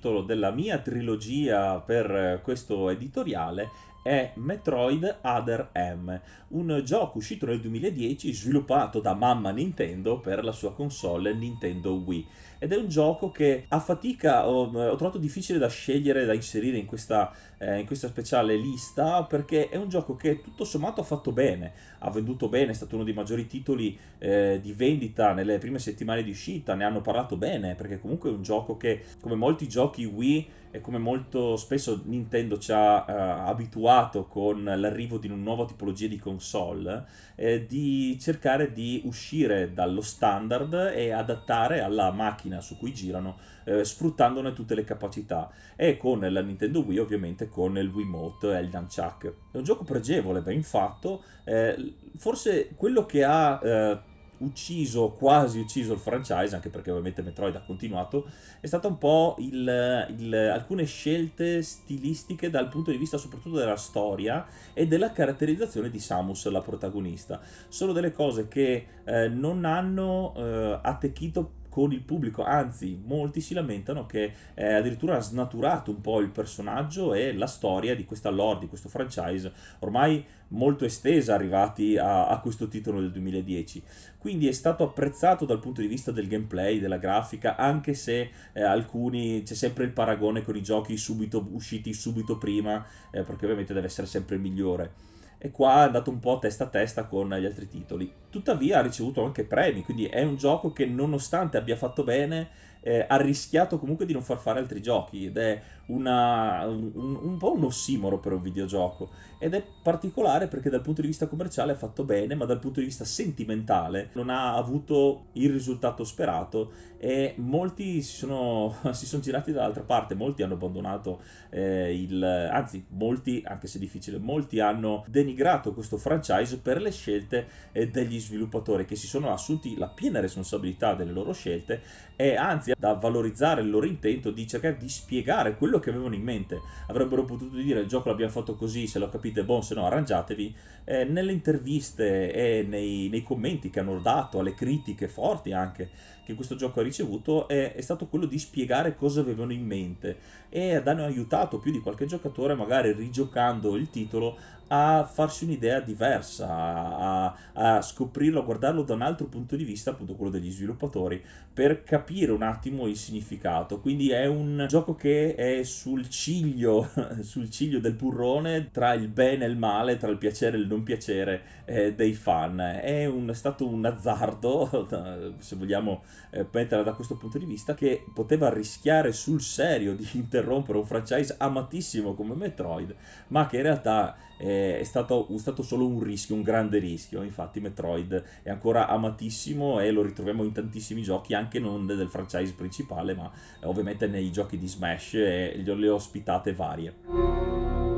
Titolo 0.00 0.22
della 0.22 0.50
mia 0.50 0.78
trilogia 0.78 1.78
per 1.78 2.40
questo 2.42 2.88
editoriale 2.88 3.68
è 4.02 4.32
Metroid 4.34 5.18
Other 5.22 5.70
M, 5.74 6.18
un 6.48 6.80
gioco 6.84 7.18
uscito 7.18 7.46
nel 7.46 7.60
2010 7.60 8.32
sviluppato 8.32 9.00
da 9.00 9.14
mamma 9.14 9.50
Nintendo 9.50 10.18
per 10.18 10.42
la 10.42 10.52
sua 10.52 10.72
console 10.72 11.34
Nintendo 11.34 11.94
Wii. 11.94 12.26
Ed 12.58 12.72
è 12.72 12.76
un 12.76 12.88
gioco 12.88 13.30
che 13.30 13.64
a 13.68 13.80
fatica 13.80 14.46
ho, 14.46 14.64
ho 14.64 14.96
trovato 14.96 15.18
difficile 15.18 15.58
da 15.58 15.68
scegliere, 15.68 16.26
da 16.26 16.34
inserire 16.34 16.76
in 16.76 16.84
questa, 16.84 17.32
eh, 17.56 17.78
in 17.78 17.86
questa, 17.86 18.08
speciale 18.08 18.56
lista 18.56 19.22
perché 19.24 19.68
è 19.70 19.76
un 19.76 19.88
gioco 19.88 20.14
che 20.14 20.42
tutto 20.42 20.64
sommato 20.64 21.00
ha 21.00 21.04
fatto 21.04 21.32
bene, 21.32 21.72
ha 22.00 22.10
venduto 22.10 22.48
bene, 22.48 22.72
è 22.72 22.74
stato 22.74 22.96
uno 22.96 23.04
dei 23.04 23.14
maggiori 23.14 23.46
titoli 23.46 23.98
eh, 24.18 24.58
di 24.60 24.72
vendita 24.72 25.32
nelle 25.32 25.58
prime 25.58 25.78
settimane 25.78 26.22
di 26.22 26.30
uscita, 26.30 26.74
ne 26.74 26.84
hanno 26.84 27.00
parlato 27.00 27.36
bene 27.36 27.74
perché 27.74 27.98
comunque 27.98 28.28
è 28.28 28.32
un 28.34 28.42
gioco 28.42 28.76
che 28.76 29.04
come 29.20 29.36
molti 29.36 29.66
giochi 29.66 30.04
Wii 30.04 30.48
e 30.70 30.80
come 30.80 30.98
molto 30.98 31.56
spesso 31.56 32.00
Nintendo 32.04 32.58
ci 32.58 32.70
ha 32.72 33.04
uh, 33.06 33.48
abituato 33.48 34.26
con 34.26 34.62
l'arrivo 34.62 35.18
di 35.18 35.26
una 35.26 35.36
nuova 35.36 35.66
tipologia 35.66 36.06
di 36.06 36.18
console, 36.18 37.04
eh, 37.34 37.66
di 37.66 38.16
cercare 38.20 38.72
di 38.72 39.02
uscire 39.04 39.72
dallo 39.72 40.00
standard 40.00 40.92
e 40.94 41.10
adattare 41.10 41.80
alla 41.80 42.12
macchina 42.12 42.60
su 42.60 42.76
cui 42.76 42.94
girano, 42.94 43.38
eh, 43.64 43.84
sfruttandone 43.84 44.52
tutte 44.52 44.74
le 44.74 44.84
capacità. 44.84 45.50
E 45.74 45.96
con 45.96 46.20
la 46.20 46.40
Nintendo 46.40 46.80
Wii 46.80 46.98
ovviamente 46.98 47.48
con 47.48 47.76
il 47.76 47.88
Wiimote 47.88 48.56
e 48.56 48.60
il 48.60 48.70
Nunchuck. 48.72 49.34
È 49.50 49.56
un 49.56 49.64
gioco 49.64 49.84
pregevole, 49.84 50.40
ben 50.40 50.62
fatto, 50.62 51.22
eh, 51.44 51.94
forse 52.16 52.70
quello 52.76 53.06
che 53.06 53.24
ha 53.24 53.60
eh, 53.62 54.00
ucciso, 54.40 55.10
quasi 55.10 55.58
ucciso 55.60 55.92
il 55.92 55.98
franchise, 55.98 56.54
anche 56.54 56.68
perché 56.68 56.90
ovviamente 56.90 57.22
Metroid 57.22 57.54
ha 57.56 57.62
continuato, 57.62 58.26
è 58.60 58.66
stata 58.66 58.88
un 58.88 58.98
po' 58.98 59.36
il, 59.38 60.06
il, 60.16 60.34
alcune 60.34 60.84
scelte 60.84 61.62
stilistiche 61.62 62.50
dal 62.50 62.68
punto 62.68 62.90
di 62.90 62.96
vista 62.96 63.18
soprattutto 63.18 63.56
della 63.56 63.76
storia 63.76 64.46
e 64.72 64.86
della 64.86 65.12
caratterizzazione 65.12 65.90
di 65.90 65.98
Samus, 65.98 66.48
la 66.48 66.60
protagonista. 66.60 67.40
Sono 67.68 67.92
delle 67.92 68.12
cose 68.12 68.48
che 68.48 68.86
eh, 69.04 69.28
non 69.28 69.64
hanno 69.64 70.34
eh, 70.36 70.78
attecchito 70.82 71.58
con 71.70 71.92
il 71.92 72.02
pubblico, 72.02 72.44
anzi 72.44 73.00
molti 73.02 73.40
si 73.40 73.54
lamentano 73.54 74.04
che 74.04 74.32
eh, 74.54 74.74
addirittura 74.74 75.16
ha 75.16 75.20
snaturato 75.20 75.90
un 75.90 76.02
po' 76.02 76.20
il 76.20 76.28
personaggio 76.28 77.14
e 77.14 77.32
la 77.32 77.46
storia 77.46 77.96
di 77.96 78.04
questa 78.04 78.28
lore, 78.28 78.58
di 78.58 78.68
questo 78.68 78.90
franchise 78.90 79.50
ormai 79.78 80.22
molto 80.48 80.84
estesa 80.84 81.34
arrivati 81.34 81.96
a, 81.96 82.26
a, 82.26 82.40
questo 82.40 82.68
titolo 82.68 83.00
del 83.00 83.12
2010. 83.12 83.82
Quindi 84.18 84.48
è 84.48 84.52
stato 84.52 84.82
apprezzato 84.82 85.44
dal 85.44 85.60
punto 85.60 85.80
di 85.80 85.86
vista 85.86 86.10
del 86.10 86.26
gameplay, 86.26 86.80
della 86.80 86.98
grafica, 86.98 87.56
anche 87.56 87.94
se 87.94 88.30
eh, 88.52 88.62
alcuni 88.62 89.42
c'è 89.44 89.54
sempre 89.54 89.84
il 89.84 89.92
paragone 89.92 90.42
con 90.42 90.56
i 90.56 90.62
giochi 90.62 90.96
subito 90.96 91.46
usciti 91.52 91.94
subito 91.94 92.36
prima, 92.36 92.84
eh, 93.10 93.22
perché 93.22 93.44
ovviamente 93.44 93.72
deve 93.72 93.86
essere 93.86 94.06
sempre 94.06 94.36
migliore 94.36 95.09
e 95.42 95.50
qua 95.50 95.82
è 95.82 95.86
andato 95.86 96.10
un 96.10 96.18
po' 96.18 96.38
testa 96.38 96.64
a 96.64 96.68
testa 96.68 97.06
con 97.06 97.30
gli 97.30 97.46
altri 97.46 97.66
titoli. 97.66 98.12
Tuttavia 98.28 98.78
ha 98.78 98.82
ricevuto 98.82 99.24
anche 99.24 99.44
premi, 99.44 99.82
quindi 99.82 100.04
è 100.04 100.22
un 100.22 100.36
gioco 100.36 100.70
che 100.70 100.84
nonostante 100.84 101.56
abbia 101.56 101.76
fatto 101.76 102.04
bene 102.04 102.48
eh, 102.80 103.04
ha 103.08 103.16
rischiato 103.16 103.78
comunque 103.78 104.06
di 104.06 104.12
non 104.12 104.22
far 104.22 104.38
fare 104.38 104.58
altri 104.58 104.80
giochi 104.80 105.26
ed 105.26 105.36
è 105.36 105.60
una, 105.86 106.66
un, 106.66 107.18
un, 107.20 107.36
po' 107.36 107.54
un 107.54 107.64
ossimoro 107.64 108.18
per 108.18 108.32
un 108.32 108.42
videogioco. 108.42 109.10
Ed 109.38 109.54
è 109.54 109.64
particolare 109.82 110.48
perché 110.48 110.70
dal 110.70 110.82
punto 110.82 111.00
di 111.00 111.06
vista 111.08 111.26
commerciale 111.26 111.72
è 111.72 111.76
fatto 111.76 112.04
bene 112.04 112.34
ma 112.34 112.44
dal 112.44 112.58
punto 112.58 112.80
di 112.80 112.86
vista 112.86 113.04
sentimentale 113.04 114.10
non 114.12 114.28
ha 114.28 114.54
avuto 114.54 115.26
il 115.32 115.50
risultato 115.50 116.04
sperato 116.04 116.70
e 116.98 117.34
molti 117.38 118.02
si 118.02 118.16
sono, 118.16 118.76
si 118.92 119.06
sono 119.06 119.22
girati 119.22 119.52
dall'altra 119.52 119.82
parte. 119.82 120.14
Molti 120.14 120.42
hanno 120.42 120.54
abbandonato 120.54 121.20
eh, 121.50 121.94
il 121.94 122.22
anzi 122.22 122.84
molti 122.90 123.42
anche 123.44 123.66
se 123.66 123.78
difficile 123.78 124.18
molti 124.18 124.60
hanno 124.60 125.04
denigrato 125.08 125.72
questo 125.72 125.96
franchise 125.96 126.58
per 126.58 126.80
le 126.80 126.90
scelte 126.90 127.46
eh, 127.72 127.88
degli 127.88 128.20
sviluppatori 128.20 128.84
che 128.84 128.96
si 128.96 129.06
sono 129.06 129.32
assunti 129.32 129.76
la 129.76 129.88
piena 129.88 130.20
responsabilità 130.20 130.94
delle 130.94 131.12
loro 131.12 131.32
scelte 131.32 131.80
e 132.16 132.36
anzi 132.36 132.69
da 132.78 132.94
valorizzare 132.94 133.60
il 133.60 133.70
loro 133.70 133.86
intento 133.86 134.30
di 134.30 134.46
cercare 134.46 134.76
di 134.76 134.88
spiegare 134.88 135.56
quello 135.56 135.78
che 135.78 135.90
avevano 135.90 136.14
in 136.14 136.22
mente. 136.22 136.60
Avrebbero 136.88 137.24
potuto 137.24 137.56
dire 137.56 137.80
il 137.80 137.86
gioco 137.86 138.08
l'abbiamo 138.08 138.32
fatto 138.32 138.54
così, 138.54 138.86
se 138.86 138.98
lo 138.98 139.08
capite 139.08 139.44
buon, 139.44 139.62
se 139.62 139.74
no 139.74 139.86
arrangiatevi. 139.86 140.54
Eh, 140.84 141.04
nelle 141.04 141.32
interviste 141.32 142.32
e 142.32 142.62
nei, 142.62 143.08
nei, 143.08 143.22
commenti 143.22 143.70
che 143.70 143.80
hanno 143.80 143.98
dato, 144.00 144.40
alle 144.40 144.54
critiche 144.54 145.08
forti 145.08 145.52
anche 145.52 145.90
che 146.24 146.34
questo 146.34 146.56
gioco 146.56 146.80
ha 146.80 146.82
ricevuto, 146.82 147.48
è, 147.48 147.74
è 147.74 147.80
stato 147.80 148.06
quello 148.06 148.26
di 148.26 148.38
spiegare 148.38 148.94
cosa 148.94 149.20
avevano 149.20 149.52
in 149.52 149.64
mente 149.64 150.16
e 150.48 150.74
hanno 150.74 151.04
aiutato 151.04 151.58
più 151.58 151.72
di 151.72 151.80
qualche 151.80 152.06
giocatore, 152.06 152.54
magari 152.54 152.92
rigiocando 152.92 153.76
il 153.76 153.90
titolo, 153.90 154.36
a 154.72 155.04
farsi 155.04 155.44
un'idea 155.44 155.80
diversa, 155.80 156.48
a, 156.48 157.34
a, 157.54 157.82
scoprirlo, 157.82 158.40
a 158.40 158.44
guardarlo 158.44 158.82
da 158.82 158.94
un 158.94 159.02
altro 159.02 159.26
punto 159.26 159.56
di 159.56 159.64
vista, 159.64 159.90
appunto 159.90 160.14
quello 160.14 160.30
degli 160.30 160.50
sviluppatori, 160.50 161.20
per 161.52 161.82
capire 161.82 162.30
un 162.30 162.42
attimo 162.42 162.86
il 162.86 162.96
significato. 162.96 163.80
Quindi 163.80 164.10
è 164.10 164.26
un 164.26 164.66
gioco 164.68 164.94
che 164.94 165.34
è 165.34 165.64
sul 165.64 166.08
ciglio, 166.08 166.88
sul 167.22 167.50
ciglio 167.50 167.80
del 167.80 167.94
burrone 167.94 168.70
tra 168.70 168.94
il 168.94 169.08
bene 169.08 169.44
e 169.44 169.48
il 169.48 169.56
male, 169.56 169.96
tra 169.96 170.08
il 170.08 170.18
piacere 170.18 170.56
e 170.56 170.60
il 170.60 170.68
non 170.68 170.84
piacere 170.84 171.42
eh, 171.64 171.92
dei 171.94 172.14
fan. 172.14 172.60
È, 172.60 173.06
un, 173.06 173.28
è, 173.28 173.34
stato 173.34 173.66
un 173.66 173.84
azzardo, 173.84 175.34
se 175.38 175.56
vogliamo 175.56 176.02
eh, 176.30 176.46
metterla 176.50 176.84
da 176.84 176.92
questo 176.92 177.16
punto 177.16 177.38
di 177.38 177.44
vista, 177.44 177.74
che 177.74 178.04
poteva 178.12 178.52
rischiare 178.52 179.12
sul 179.12 179.40
serio 179.40 179.94
di 179.94 180.08
interrompere 180.14 180.78
un 180.78 180.86
franchise 180.86 181.34
amatissimo 181.38 182.14
come 182.14 182.34
Metroid, 182.34 182.94
ma 183.28 183.46
che 183.46 183.56
in 183.56 183.62
realtà 183.62 184.16
è 184.40 184.80
stato, 184.84 185.28
è 185.28 185.38
stato, 185.38 185.62
solo 185.62 185.86
un 185.86 186.02
rischio, 186.02 186.34
un 186.34 186.42
grande 186.42 186.78
rischio. 186.78 187.22
Infatti, 187.22 187.60
Metroid 187.60 188.22
è 188.42 188.48
ancora 188.48 188.88
amatissimo 188.88 189.80
e 189.80 189.90
lo 189.90 190.00
ritroviamo 190.02 190.44
in 190.44 190.52
tantissimi 190.52 191.02
giochi, 191.02 191.34
anche 191.34 191.58
non 191.58 191.86
del 191.86 192.08
franchise 192.08 192.54
principale, 192.54 193.14
ma 193.14 193.30
ovviamente 193.64 194.06
nei 194.06 194.32
giochi 194.32 194.56
di 194.56 194.66
Smash 194.66 195.14
e 195.14 195.62
le 195.62 195.88
ospitate 195.88 196.54
varie. 196.54 197.89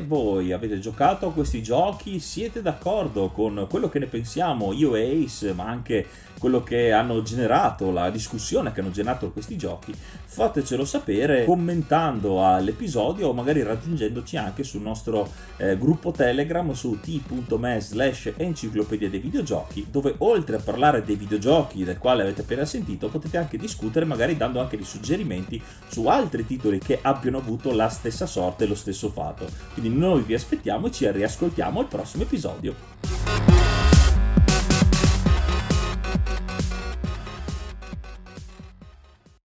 Voi 0.00 0.52
avete 0.52 0.78
giocato 0.78 1.26
a 1.26 1.32
questi 1.32 1.62
giochi? 1.62 2.18
Siete 2.18 2.62
d'accordo 2.62 3.30
con 3.30 3.66
quello 3.68 3.88
che 3.88 3.98
ne 3.98 4.06
pensiamo 4.06 4.72
io 4.72 4.94
e 4.94 5.24
Ace, 5.24 5.52
ma 5.52 5.66
anche 5.66 6.06
quello 6.38 6.62
che 6.62 6.92
hanno 6.92 7.22
generato, 7.22 7.90
la 7.90 8.10
discussione 8.10 8.72
che 8.72 8.80
hanno 8.80 8.90
generato 8.90 9.30
questi 9.30 9.56
giochi? 9.56 9.94
Fatecelo 10.34 10.84
sapere 10.84 11.44
commentando 11.44 12.44
all'episodio 12.44 13.28
o 13.28 13.32
magari 13.32 13.62
raggiungendoci 13.62 14.36
anche 14.36 14.64
sul 14.64 14.80
nostro 14.80 15.30
eh, 15.58 15.78
gruppo 15.78 16.10
Telegram 16.10 16.72
su 16.72 16.98
t.me 16.98 17.80
slash 17.80 18.32
enciclopedia 18.36 19.08
dei 19.08 19.20
videogiochi, 19.20 19.86
dove 19.88 20.16
oltre 20.18 20.56
a 20.56 20.60
parlare 20.60 21.04
dei 21.04 21.14
videogiochi 21.14 21.84
del 21.84 21.98
quale 21.98 22.22
avete 22.22 22.40
appena 22.40 22.64
sentito, 22.64 23.10
potete 23.10 23.36
anche 23.36 23.56
discutere 23.56 24.06
magari 24.06 24.36
dando 24.36 24.58
anche 24.58 24.76
dei 24.76 24.84
suggerimenti 24.84 25.62
su 25.86 26.06
altri 26.06 26.44
titoli 26.44 26.80
che 26.80 26.98
abbiano 27.00 27.38
avuto 27.38 27.72
la 27.72 27.88
stessa 27.88 28.26
sorte 28.26 28.64
e 28.64 28.66
lo 28.66 28.74
stesso 28.74 29.10
fatto. 29.10 29.46
Quindi 29.72 29.96
noi 29.96 30.22
vi 30.22 30.34
aspettiamo 30.34 30.88
e 30.88 30.90
ci 30.90 31.08
riascoltiamo 31.08 31.78
al 31.78 31.86
prossimo 31.86 32.24
episodio. 32.24 33.63